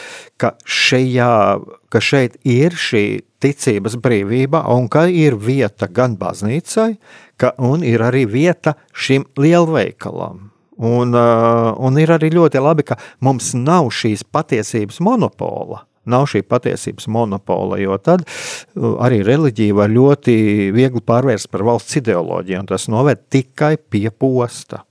[0.41, 1.29] ka, šajā,
[1.93, 3.05] ka šeit ir šī
[3.43, 6.91] ticības brīvība un ka ir vieta gan baznīcai,
[7.39, 10.47] ka, un ir arī vieta šim lielveikalam.
[10.77, 15.83] Un, un ir arī ļoti labi, ka mums nav šīs patiesības monopola.
[16.07, 18.23] Nav šī patiesības monopola, jo tad
[18.77, 20.35] arī reliģija var ļoti
[20.75, 24.85] viegli pārvērst par valsts ideoloģiju, un tas noved tikai pie posta.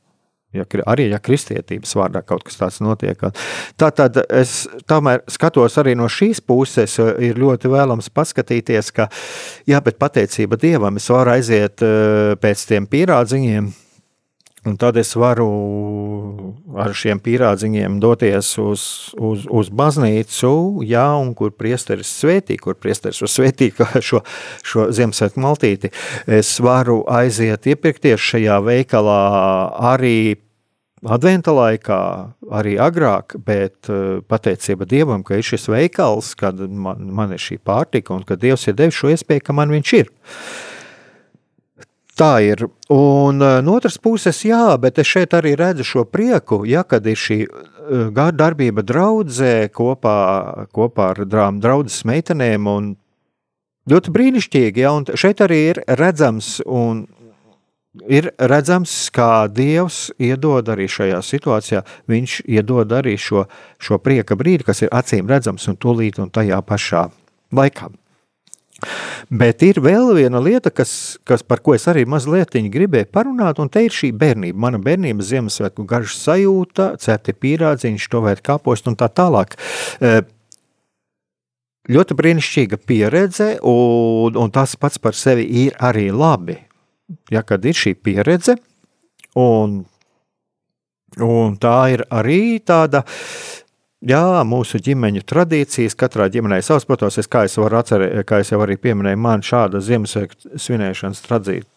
[0.57, 3.21] Ja, arī ja kristietības vārdā kaut kas tāds notiek.
[3.77, 9.11] Tā tad es tomēr skatos arī no šīs puses, ir ļoti vēlams paskatīties, ka,
[9.69, 13.75] jā, bet pateicība Dievam, es varu aiziet uh, pēc tiem pierādziņiem,
[14.67, 15.47] Un tad es varu
[16.75, 20.51] ar šiem pīrādziņiem doties uz, uz, uz baznīcu,
[20.83, 23.79] jā, un kur priesteris svētī, kur priesteris var svētīt
[24.09, 24.25] šo,
[24.67, 25.93] šo Ziemassvētku maltīti.
[26.27, 29.21] Es varu aiziet iepirkties šajā veikalā
[29.95, 30.17] arī
[31.07, 32.01] Adventa laikā,
[32.59, 37.61] arī agrāk, bet uh, pateicība Dievam, ka ir šis veikals, kad man, man ir šī
[37.63, 40.11] pārtika un ka Dievs ir devis šo iespēju, ka man viņš ir.
[42.17, 42.65] Tā ir.
[42.91, 47.07] Un uh, no otras puses, jā, bet es šeit arī redzu šo prieku, ja kad
[47.07, 50.21] ir šī uh, darbība draudzē kopā,
[50.75, 52.95] kopā ar draudzes meitenēm un
[53.91, 57.05] ļoti brīnišķīgi, ja, un šeit arī ir redzams un
[58.09, 63.47] ir redzams, kā Dievs iedod arī šajā situācijā, viņš iedod arī šo,
[63.79, 67.09] šo prieka brīdi, kas ir acīm redzams un tūlīt un tajā pašā
[67.57, 67.93] laikā.
[69.33, 73.71] Bet ir vēl viena lieta, kas, kas par ko es arī mazliet gribēju parunāt, un
[73.73, 74.59] te ir šī bērnība.
[74.67, 79.57] Mana bērnība, Ziemassvētku garš sajūta, cepti pīrādziņš, to vajag kāpost un tā tālāk.
[80.01, 80.21] E,
[81.89, 86.61] ļoti brīnišķīga pieredze, un, un tas pats par sevi ir arī labi.
[87.31, 88.57] Ja kad ir šī pieredze,
[89.39, 89.79] un,
[91.23, 93.05] un tā ir arī tāda
[94.05, 98.61] Jā, mūsu ģimeņu tradīcijas, katrā ģimenē savs, protams, es, kā, es atcerē, kā es jau
[98.61, 101.23] arī pieminēju, man šāda Ziemassvētku svinēšanas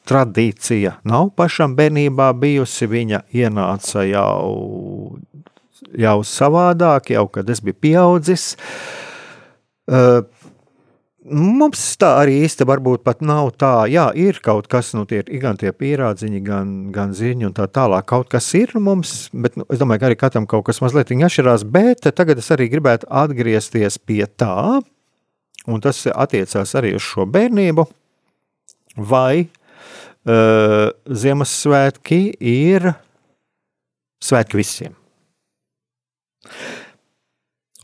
[0.09, 2.89] tradīcija nav pašam bērnībā bijusi.
[2.91, 5.15] Viņa ienāca jau,
[5.95, 8.51] jau savādāk, jau kad es biju pieaudzis.
[9.89, 10.19] Uh,
[11.29, 15.41] Mums tā arī īsti varbūt pat nav tā, jā, ir kaut kas, nu, tie ir
[15.43, 18.07] gan tie pierādziņi, gan, gan ziņi un tā tālāk.
[18.09, 21.67] Kaut kas ir mums, bet nu, es domāju, ka arī katram kaut kas mazliet atšķirās,
[21.69, 24.79] bet tagad es arī gribētu atgriezties pie tā,
[25.69, 27.85] un tas attiecās arī uz šo bērnību,
[28.97, 32.91] vai uh, Ziemassvētki ir
[34.23, 34.97] svētki visiem.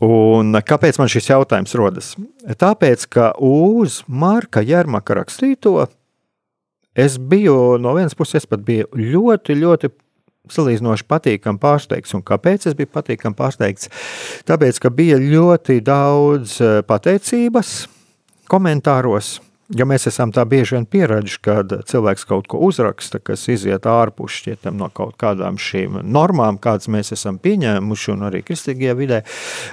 [0.04, 2.16] Un kāpēc man šis jautājums rodas?
[2.60, 5.86] Tāpēc, ka uz Marka Jērmaka rakstīto
[6.96, 9.91] es biju no vienas puses, pat biju ļoti, ļoti
[10.52, 12.14] salīdzinoši patīkami pārsteigts.
[12.18, 13.89] Un kāpēc es biju patīkami pārsteigts?
[14.48, 17.76] Tāpēc, ka bija ļoti daudz eh, pateicības
[18.52, 19.38] komentāros
[19.74, 24.36] Ja mēs esam tā bieži vien pieraduši, kad cilvēks kaut ko uzraksta, kas iziet ārpus
[24.38, 29.20] šķietam no kaut kādām šīm normām, kādas mēs esam pieņēmuši, un arī kristīgajā vidē.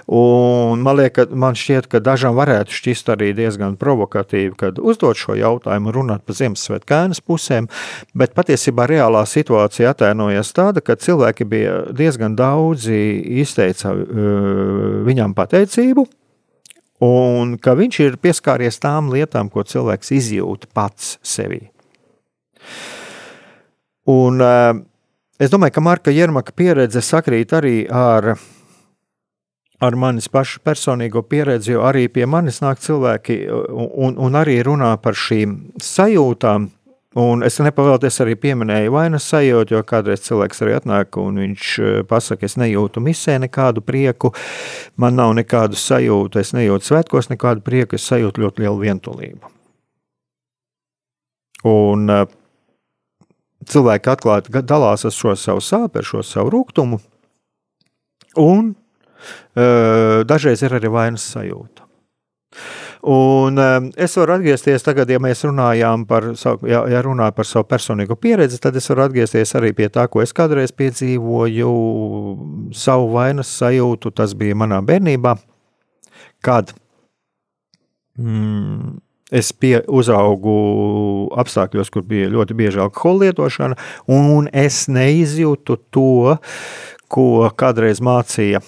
[0.08, 5.36] Un man, liek, man šķiet, ka dažam varētu šķist arī diezgan provokatīvi, kad uzdot šo
[5.36, 7.68] jautājumu, runāt par Ziemassvētku kainas pusēm,
[8.16, 12.96] bet patiesībā reālā situācija atainojas tāda, ka cilvēki bija diezgan daudzi
[13.44, 16.08] izteica uh, viņam pateicību
[17.02, 21.64] un ka viņš ir pieskāries tām lietām, ko cilvēks izjūt pats sevī.
[24.10, 24.74] Un, uh,
[25.42, 28.32] es domāju, ka Marka Jermaka pieredze sakrīt arī ar,
[29.82, 34.94] ar manis pašu personīgo pieredzi, jo arī pie manis nāk cilvēki un, un arī runā
[35.02, 36.70] par šīm sajūtām,
[37.18, 41.98] Un es nepavēlties arī pieminēju vainas sajūtu, jo kādreiz cilvēks arī atnāk un viņš eh,
[42.08, 44.30] pasaka, es nejūtu misē nekādu prieku,
[44.96, 49.52] man nav nekādu sajūtu, es nejūtu svētkos nekādu prieku, es sajūtu ļoti lielu vientulību.
[51.68, 52.24] Un uh,
[53.68, 56.98] cilvēki atklāti dalās ar šo savu sāpju, ar šo savu rūkumu,
[58.40, 61.86] un uh, dažreiz ir arī vainas sajūta.
[63.02, 63.58] Un
[63.98, 68.14] es varu atgriezties tagad, ja mēs runājām par savu, ja, ja runāju par savu personīgo
[68.14, 71.70] pieredzi, tad es varu atgriezties arī pie tā, ko es kādreiz piedzīvoju,
[72.78, 74.12] savu vainas sajūtu.
[74.14, 75.32] Tas bija manā bērnībā,
[76.46, 76.70] kad
[78.22, 79.00] mm,
[79.34, 80.54] es pie, uzaugu
[81.42, 83.80] apstākļos, kur bija ļoti bieža alkohola lietošana,
[84.14, 86.36] un es neizjūtu to,
[87.10, 87.26] ko
[87.58, 88.62] kādreiz mācīja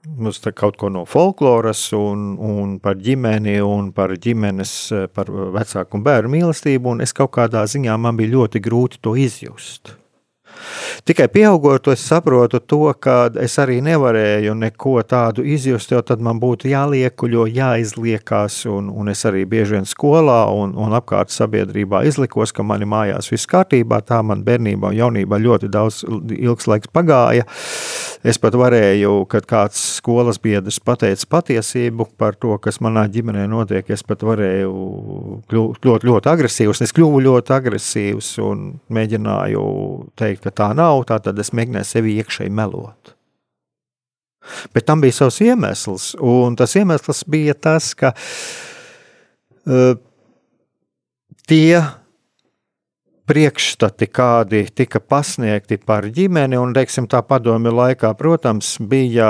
[0.00, 4.72] Mums kaut ko no folkloras, un, un par ģimeni, un par ģimenes,
[5.12, 9.12] par vecāku un bērnu mīlestību, un es kaut kādā ziņā man bija ļoti grūti to
[9.20, 9.99] izjust.
[11.04, 16.40] Tikai pieaugot, es saprotu to, ka es arī nevarēju neko tādu izjust, jo tad man
[16.42, 22.52] būtu jāliekuļo, jāizliekās, un, un es arī bieži vien skolā un, un apkārt sabiedrībā izlikos,
[22.52, 26.02] ka mani mājās viss kārtībā, tā man bērnībā un jaunībā ļoti daudz
[26.36, 27.46] ilgs laiks pagāja.
[28.20, 33.88] Es pat varēju, kad kāds skolas biedrs pateica patiesību par to, kas manā ģimenē notiek,
[33.88, 34.72] es pat varēju
[35.48, 36.82] kļūt ļoti, ļoti agresīvs.
[36.84, 39.64] Es kļuvu ļoti agresīvs un mēģināju
[40.20, 43.14] teikt, ka tā nav, tā tad es mēģināju sevi iekšēji melot.
[44.74, 48.14] Bet tam bija savs iemesls, un tas iemesls bija tas, ka
[49.68, 49.94] uh,
[51.50, 51.82] tie
[53.30, 59.28] priekšstati, kādi tika pasniegti par ģimeni, un teiksim, tā padomju laikā, protams, bija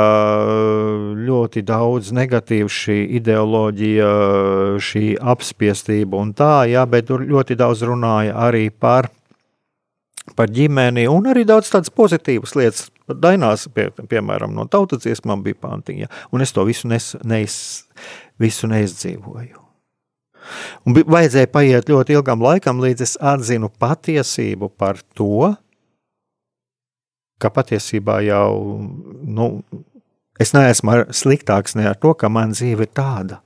[1.20, 4.10] ļoti daudz negatīvu šī ideoloģija,
[4.80, 5.04] šī
[5.34, 9.10] apspiestība un tā, jā, bet tur ļoti daudz runāja arī par
[10.36, 12.88] par ģimeni, un arī daudz tādas pozitīvas lietas.
[13.10, 17.56] Dainās, pie, piemēram, no tautas dziesmām bija pantiņa, un es to visu, nes, neiz,
[18.38, 19.58] visu neizdzīvoju.
[20.86, 25.52] Un vajadzēja paiet ļoti ilgam laikam, līdz es atzinu patiesību par to,
[27.40, 28.52] ka patiesībā jau
[29.24, 29.50] nu,
[30.40, 33.40] es neesmu sliktāks ne ar to, ka man dzīve ir tāda.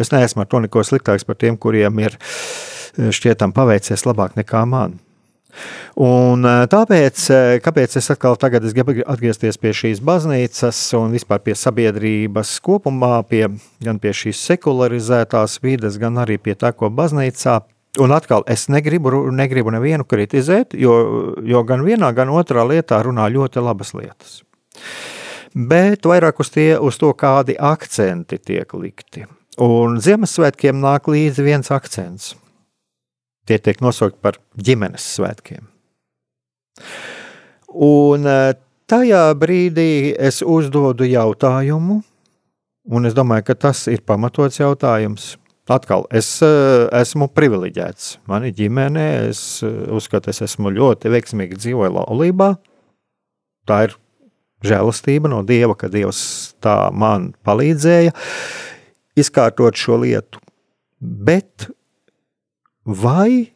[0.00, 2.16] Es neesmu ar to neko sliktāks par tiem, kuriem ir
[2.96, 4.98] šķietam paveicies labāk nekā man.
[6.00, 11.16] Un eh, tāpēc, eh, kāpēc es atkal tagad es gribu atgriezties pie šīs baznīcas un
[11.16, 13.46] vispār pie sabiedrības kopumā, pie,
[13.84, 17.60] gan pie šīs sekularizētās vides, gan arī pie tā, ko baznīcā
[17.98, 20.92] Un atkal, es negribu, negribu nevienu kritizēt, jo,
[21.42, 24.36] jo gan vienā, gan otrā lietā runā ļoti labas lietas.
[25.58, 29.26] Bet vairāk uz, tie, uz to, kādi akcenti tiek likti.
[29.58, 32.36] Un Ziemassvētkiem nāk līdzi viens akcents.
[33.50, 35.64] Tie tiek nosaukti par ģimenes svētkiem.
[37.74, 38.52] Un eh,
[38.86, 41.96] tajā brīdī es uzdodu jautājumu,
[42.94, 45.32] un es domāju, ka tas ir pamatots jautājums.
[45.70, 48.20] Atkal, es eh, esmu privileģēts.
[48.30, 52.52] Man ir ģimene, es eh, uzskatu, es esmu ļoti veiksmīgi dzīvoju laulībā.
[53.66, 53.98] Tā ir
[54.66, 56.22] žēlastība no Dieva, ka Dievs
[56.62, 58.14] tā man palīdzēja
[59.18, 60.38] izkārtot šo lietu.
[61.00, 61.66] Bet
[62.88, 63.52] Vai,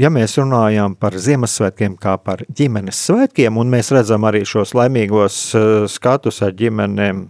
[0.00, 5.40] ja mēs runājam par Ziemassvētkiem kā par ģimenes svētkiem, un mēs redzam arī šos laimīgos
[5.52, 7.26] uh, skatus ar ģimenēm,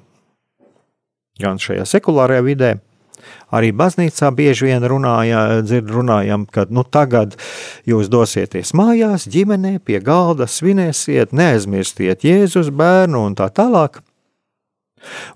[1.42, 2.70] gan šajā sekulārajā vidē,
[3.50, 7.34] arī baznīcā bieži vien runāja, dzird, runājam, ka nu, tagad
[7.88, 14.04] jūs dosieties mājās, ģimenē, pie galda, svinēsiet, neaizmirstiet Jēzus bērnu un tā tālāk.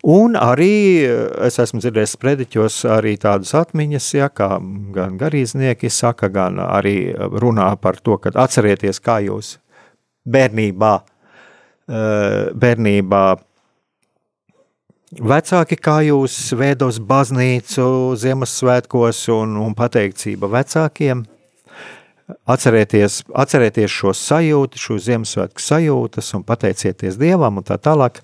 [0.02, 0.74] Un arī
[1.06, 4.56] eh, es esmu dzirdējis sprediķos arī tādas atmiņas, ja, kā
[4.94, 9.56] gan garīdznieki saka, gan arī runā par to, ka atcerieties, kā jūs
[10.28, 10.92] bērnībā,
[11.88, 13.24] eh, bērnībā
[15.32, 17.86] vecāki, kā jūs veidos baznīcu
[18.20, 21.26] Ziemassvētkos un, un pateicība vecākiem–
[22.46, 28.20] Atcerieties, atcerieties šo sajūtu, šo Ziemassvētku sajūtas un pateicieties Dievam un tā tālāk.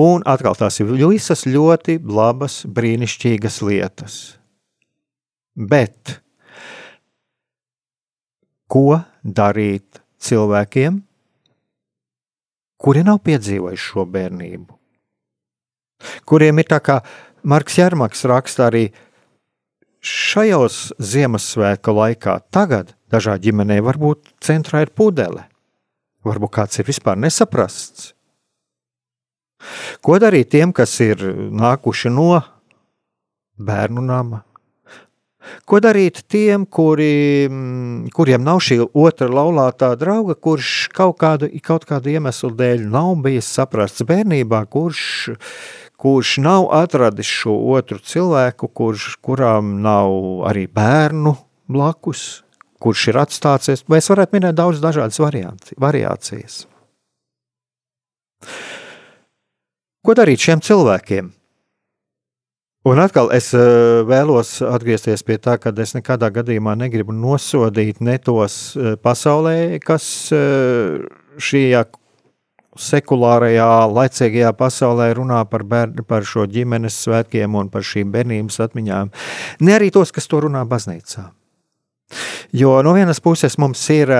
[0.00, 4.16] Un atkal tās ir visas ļoti labas, brīnišķīgas lietas.
[5.54, 6.18] Bet
[8.70, 11.02] ko darīt cilvēkiem,
[12.80, 14.80] kuri nav piedzīvojuši šo bērnību?
[16.28, 16.98] Kuriem ir tā kā
[17.44, 18.88] Marks Jārmaks raksta arī
[20.04, 25.46] šajos Ziemassvētku laikā, tagad dažā ģimenē varbūt centrā ir pudele,
[26.26, 28.12] varbūt kāds ir vispār nesaprasts.
[30.04, 31.22] Ko darīt tiem, kas ir
[31.56, 32.42] nākuši no
[33.56, 34.42] bērnu nama?
[35.68, 37.48] Ko darīt tiem, kuri,
[38.16, 43.50] kuriem nav šī otra laulātā drauga, kurš kaut kādu, kaut kādu iemeslu dēļ nav bijis
[43.52, 45.02] saprasts bērnībā, kurš
[45.34, 45.50] uh,
[46.04, 51.32] kurš nav atradis šo otru cilvēku, kurš, kurām nav arī bērnu
[51.72, 52.42] blakus,
[52.76, 53.86] kurš ir atstācies.
[53.88, 55.22] Mēs varētu minēt daudz dažādas
[55.80, 56.58] variācijas.
[60.04, 61.32] Ko darīt šiem cilvēkiem?
[62.84, 63.64] Un atkal es eh,
[64.04, 70.04] vēlos atgriezties pie tā, ka es nekādā gadījumā negribu nosodīt ne tos eh, pasaulē, kas
[70.36, 71.00] eh,
[71.40, 71.86] šajā
[72.80, 79.12] sekulārajā, laicīgajā pasaulē runā par, bērni, par šo ģimenes svētkiem un par šīm bērnības atmiņām,
[79.60, 81.28] ne arī tos, kas to runā baznīcā.
[82.54, 84.12] Jo no vienas puses mums ir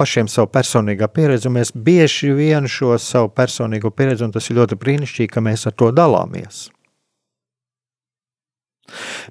[0.00, 4.58] pašiem savu personīgā pieredzi, un mēs bieži vien šo savu personīgo pieredzi, un tas ir
[4.58, 6.64] ļoti brīnišķīgi, ka mēs ar to dalāmies.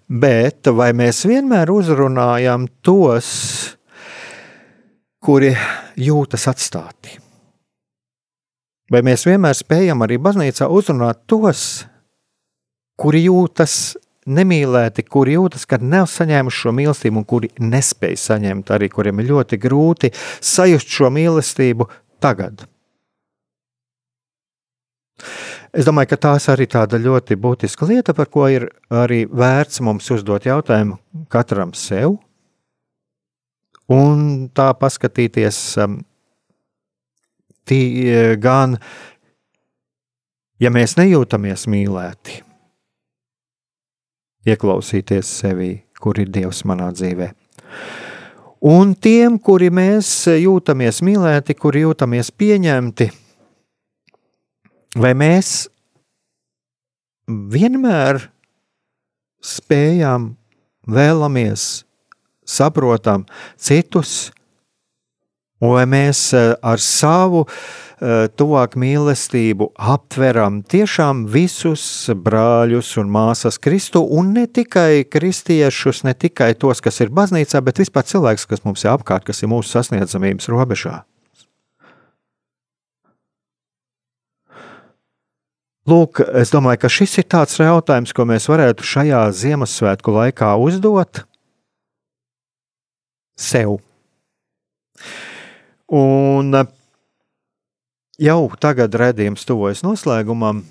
[0.08, 3.32] Bet vai mēs vienmēr uzrunājam tos,
[5.22, 5.52] kuri
[6.00, 7.20] jūtas atstāti.
[8.92, 11.86] Vai mēs vienmēr spējam arī baznīcā uzrunāt tos,
[13.00, 13.96] kuri jūtas
[14.28, 19.32] nemīlēti, kuri jūtas, ka nav saņēmuši šo mīlestību, un kuri nespēj saņemt, arī kuriem ir
[19.32, 21.88] ļoti grūti sajust šo mīlestību
[22.22, 22.66] tagad.
[25.72, 30.10] Es domāju, ka tās arī tāda ļoti būtiska lieta, par ko ir arī vērts mums
[30.12, 31.00] uzdot jautājumu
[31.32, 32.18] katram sev,
[33.92, 36.02] un tā paskatīties um,
[37.68, 37.82] tī,
[38.42, 38.78] gan,
[40.62, 42.42] ja mēs nejūtamies mīlēti,
[44.50, 47.32] ieklausīties sevī, kur ir Dievs manā dzīvē.
[48.72, 53.08] Un tiem, kuri mēs jūtamies mīlēti, kuri jūtamies pieņemti,
[55.02, 55.66] vai mēs
[57.28, 58.28] vienmēr
[59.42, 60.36] spējam,
[60.86, 61.86] vēlamies,
[62.46, 63.26] saprotam
[63.58, 64.32] citus,
[65.62, 74.02] vai mēs eh, ar savu eh, tuvāk mīlestību aptveram tiešām visus brāļus un māsas Kristu,
[74.02, 78.86] un ne tikai kristiešus, ne tikai tos, kas ir baznīcā, bet vispār cilvēks, kas mums
[78.86, 81.02] ir apkārt, kas ir mūsu sasniedzamības robežā.
[85.90, 91.24] Lūk, es domāju, ka šis ir tāds jautājums, ko mēs varētu šajā Ziemassvētku laikā uzdot
[93.34, 93.80] sev.
[95.92, 96.56] Un
[98.22, 100.62] jau tagad redzējums tuvojas noslēgumam,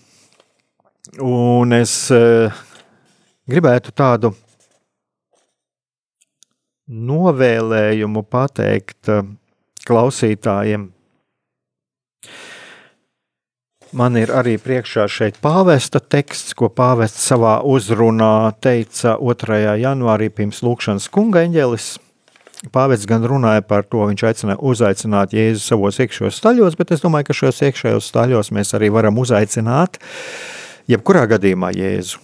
[1.25, 2.63] un es eh,
[3.51, 4.33] gribētu tādu
[6.89, 9.29] novēlējumu pateikt eh,
[9.85, 10.89] klausītājiem
[13.91, 19.57] Man ir arī priekšā šeit pāvesta teksts, ko pāvests savā uzrunā teica 2.
[19.83, 21.97] janvārī pirms lūkšanas kunga eņģelis.
[22.69, 27.31] Pāvests gan runāja par to, viņš aicināja uzaicināt Jēzu savos iekšējos staļos, bet es domāju,
[27.31, 29.97] ka šajos iekšējos staļos mēs arī varam uzaicināt
[30.91, 32.21] jebkurā gadījumā Jēzu.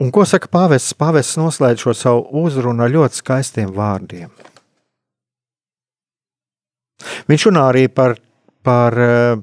[0.00, 0.96] Un ko saka pāvests?
[0.96, 4.32] Pāvests noslēdz šo savu uzrunu ar ļoti skaistiem vārdiem.
[7.28, 8.16] Viņš runā arī par
[8.64, 9.36] par, eh,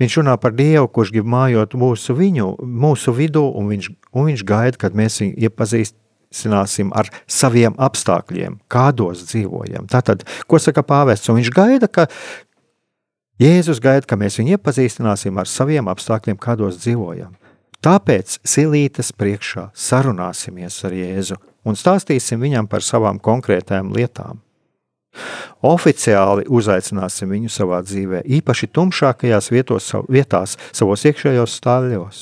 [0.00, 4.44] viņš runā par Dievu, kurš grib mājot mūsu, viņu, mūsu vidū, un viņš, un viņš
[4.44, 5.36] gaida, kad mēs viņu
[6.36, 9.86] iepazīstināsim ar saviem apstākļiem, kādos dzīvojam.
[9.88, 11.28] Tātad, ko saka pāvests?
[11.28, 12.06] Un viņš gaida, ka
[13.38, 17.36] Jēzus gaida, ka mēs viņu iepazīstināsim ar saviem apstākļiem, kādos dzīvojam.
[17.84, 24.40] Tāpēc silītes priekšā sarunāsimies ar Jēzu un stāstīsim viņam par savām konkrētām lietām.
[25.64, 32.18] Oficiāli uzaicināsim viņu savā dzīvē, īpaši tumšākajās vietos, vietās, savos iekšējos stāvļos.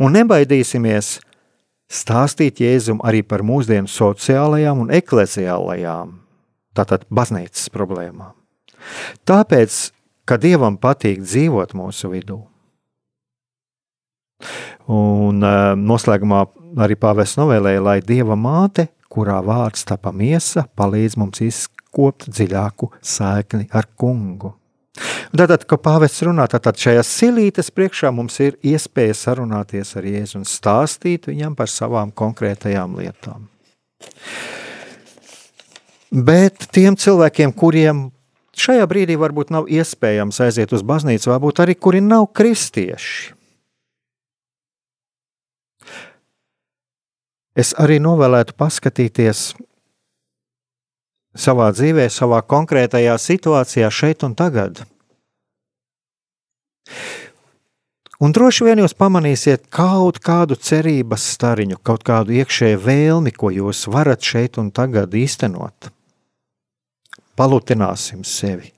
[0.00, 1.18] Un nebaidīsimies
[1.92, 6.16] stāstīt Jēzum arī par mūsdienu sociālajām un ekleziālajām,
[6.76, 8.34] tātad baznīcas problēmām.
[9.26, 9.78] Tāpēc,
[10.28, 12.42] ka Dievam patīk dzīvot mūsu vidū.
[14.92, 16.42] Un uh, noslēgumā
[16.84, 22.90] arī pāvests novēlēja, lai Dieva māte, kurā vārds tapa miesa, palīdz mums izskatīt kopt dziļāku
[23.00, 24.52] saikni ar kungu.
[25.36, 30.46] Tātad, kad pāvests runā, tad šajās silītes priekšā mums ir iespēja sarunāties ar Jēzu un
[30.48, 33.48] stāstīt viņam par savām konkrētajām lietām.
[36.16, 38.06] Bet tiem cilvēkiem, kuriem
[38.56, 43.34] šajā brīdī varbūt nav iespējams aiziet uz baznīcu, varbūt arī kuri nav kristieši,
[47.56, 49.50] es arī novēlētu paskatīties
[51.36, 54.84] savā dzīvē, savā konkrētajā situācijā, šeit un tagad.
[58.16, 63.84] Un droši vien jūs pamanīsiet kaut kādu cerības stariņu, kaut kādu iekšēju vēlmi, ko jūs
[63.92, 65.90] varat šeit un tagad īstenot.
[67.36, 68.72] Palutināsim sevi.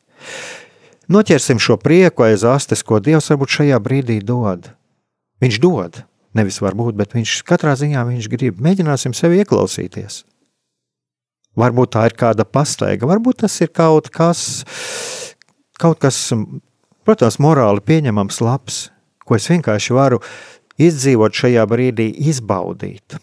[1.08, 4.72] Noķersim šo prieku aiz astes, ko Dievs varbūt šajā brīdī dod.
[5.38, 6.02] Viņš dod,
[6.34, 8.58] nevis varbūt, bet viņš katrā ziņā viņš grib.
[8.58, 10.24] Mēģināsim sevi ieklausīties.
[11.58, 14.62] Varbūt tā ir kāda pastaiga, varbūt tas ir kaut kas,
[15.80, 16.28] kaut kas
[17.08, 18.88] protams, morāli pieņemams, labs,
[19.24, 20.20] ko es vienkārši varu
[20.78, 23.18] izdzīvot šajā brīdī, izbaudīt.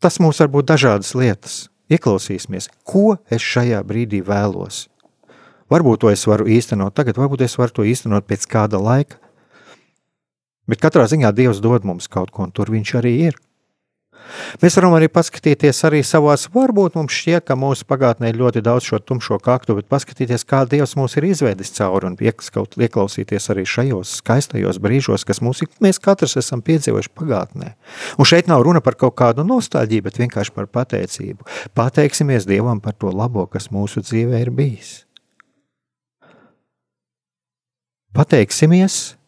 [0.00, 1.66] Tas mums var būt dažādas lietas.
[1.90, 4.86] Ieklausīsimies, ko es šajā brīdī vēlos.
[5.70, 9.18] Varbūt to es varu īstenot tagad, varbūt es varu to īstenot pēc kāda laika.
[10.70, 13.38] Bet katrā ziņā Dievs dod mums kaut ko, un tur viņš arī ir.
[14.62, 18.86] Mēs varam arī paskatīties arī savās, varbūt mums šķiet, ka mūsu pagātnē ir ļoti daudz
[18.90, 24.16] šo tumšo kaktu, bet paskatīties, kā Dievs mūs ir izvedis cauri un ieklausīties arī šajos
[24.20, 27.74] skaistajos brīžos, kas mūs, mēs katrs esam piedzīvojuši pagātnē.
[28.18, 31.46] Un šeit nav runa par kaut kādu nostalģiju, bet vienkārši par pateicību.
[31.78, 35.00] Pateiksimies Dievam par to labo, kas mūsu dzīvē ir bijis.
[38.16, 39.19] Pateiksimies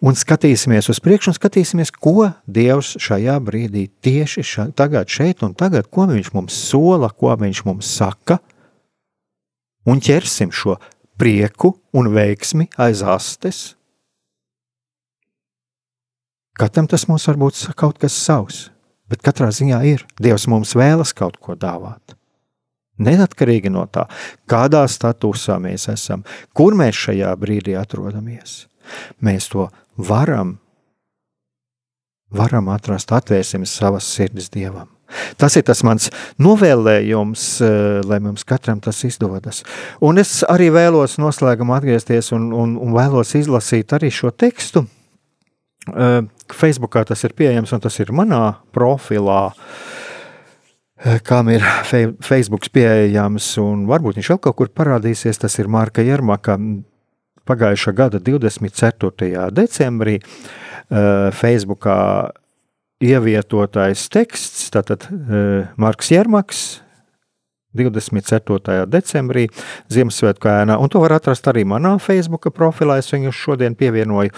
[0.00, 5.56] un skatīsimies uz priekšu, un skatīsimies, ko Dievs šajā brīdī tieši ša, tagad, šeit un
[5.58, 8.38] tagad, ko Viņš mums sola, ko Viņš mums saka,
[9.88, 10.76] un ķersim šo
[11.18, 13.74] prieku un veiksmi aiz astes.
[16.58, 18.68] Katram tas mums var būt kaut kas savs,
[19.10, 20.06] bet katrā ziņā ir.
[20.18, 22.16] Dievs mums vēlas kaut ko dāvāt.
[22.98, 24.08] Neatkarīgi no tā,
[24.50, 28.64] kādā statusā mēs esam, kur mēs šajā brīdī atrodamies,
[29.22, 29.68] mēs to
[29.98, 30.58] varam,
[32.30, 34.88] varam atrast, atvērsim savas sirdis Dievam.
[35.40, 36.10] Tas ir tas mans
[36.42, 39.62] novēlējums, eh, lai mums katram tas izdodas.
[40.04, 44.84] Un es arī vēlos noslēgumā atgriezties un, un, un vēlos izlasīt arī šo tekstu.
[45.88, 46.20] Eh,
[46.52, 49.54] Facebookā tas ir pieejams, un tas ir manā profilā,
[51.00, 51.64] eh, kam ir
[52.20, 55.40] Facebook pieejams, un varbūt viņš vēl kaut kur parādīsies.
[55.40, 56.58] Tas ir Marka Jermaka
[57.48, 59.48] pagājušā gada 24.
[59.56, 62.00] decembrī uh, Facebookā
[63.04, 66.66] ievietotais teksts, tātad uh, Marks Jermaks.
[67.78, 68.86] 24.
[68.90, 69.44] decembrī
[69.92, 72.96] Ziemassvētku ēnā, un to var atrast arī manā Facebook profilā.
[72.98, 74.32] Es viņu šodien pievienoju.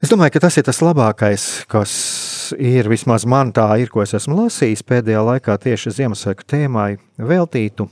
[0.00, 1.92] Es domāju, ka tas ir tas labākais, kas
[2.56, 7.90] ir vismaz man tā ir, ko es esmu lasījis pēdējā laikā tieši Ziemassvētku tēmai veltītu,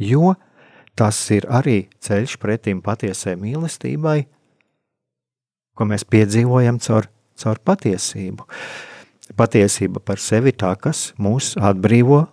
[0.00, 0.32] jo
[0.98, 4.18] Tas ir arī ceļš pretim patiesai mīlestībai,
[5.72, 7.08] ko mēs piedzīvojam caur,
[7.40, 8.44] caur patiesību.
[9.38, 12.26] Patiesība par sevi tā, kas mūs atbrīvo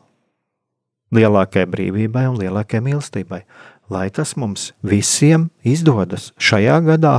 [1.16, 3.44] lielākajai brīvībai un lielākajai mīlestībai.
[3.90, 7.16] Lai tas mums visiem izdodas šajā gadā,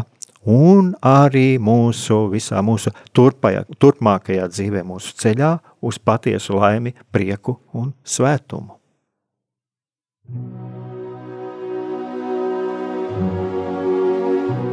[0.46, 7.94] un arī mūsu visā mūsu turpajā, turpmākajā dzīvē, mūsu ceļā uz patiesu laimi, prieku un
[8.04, 8.78] svētumu.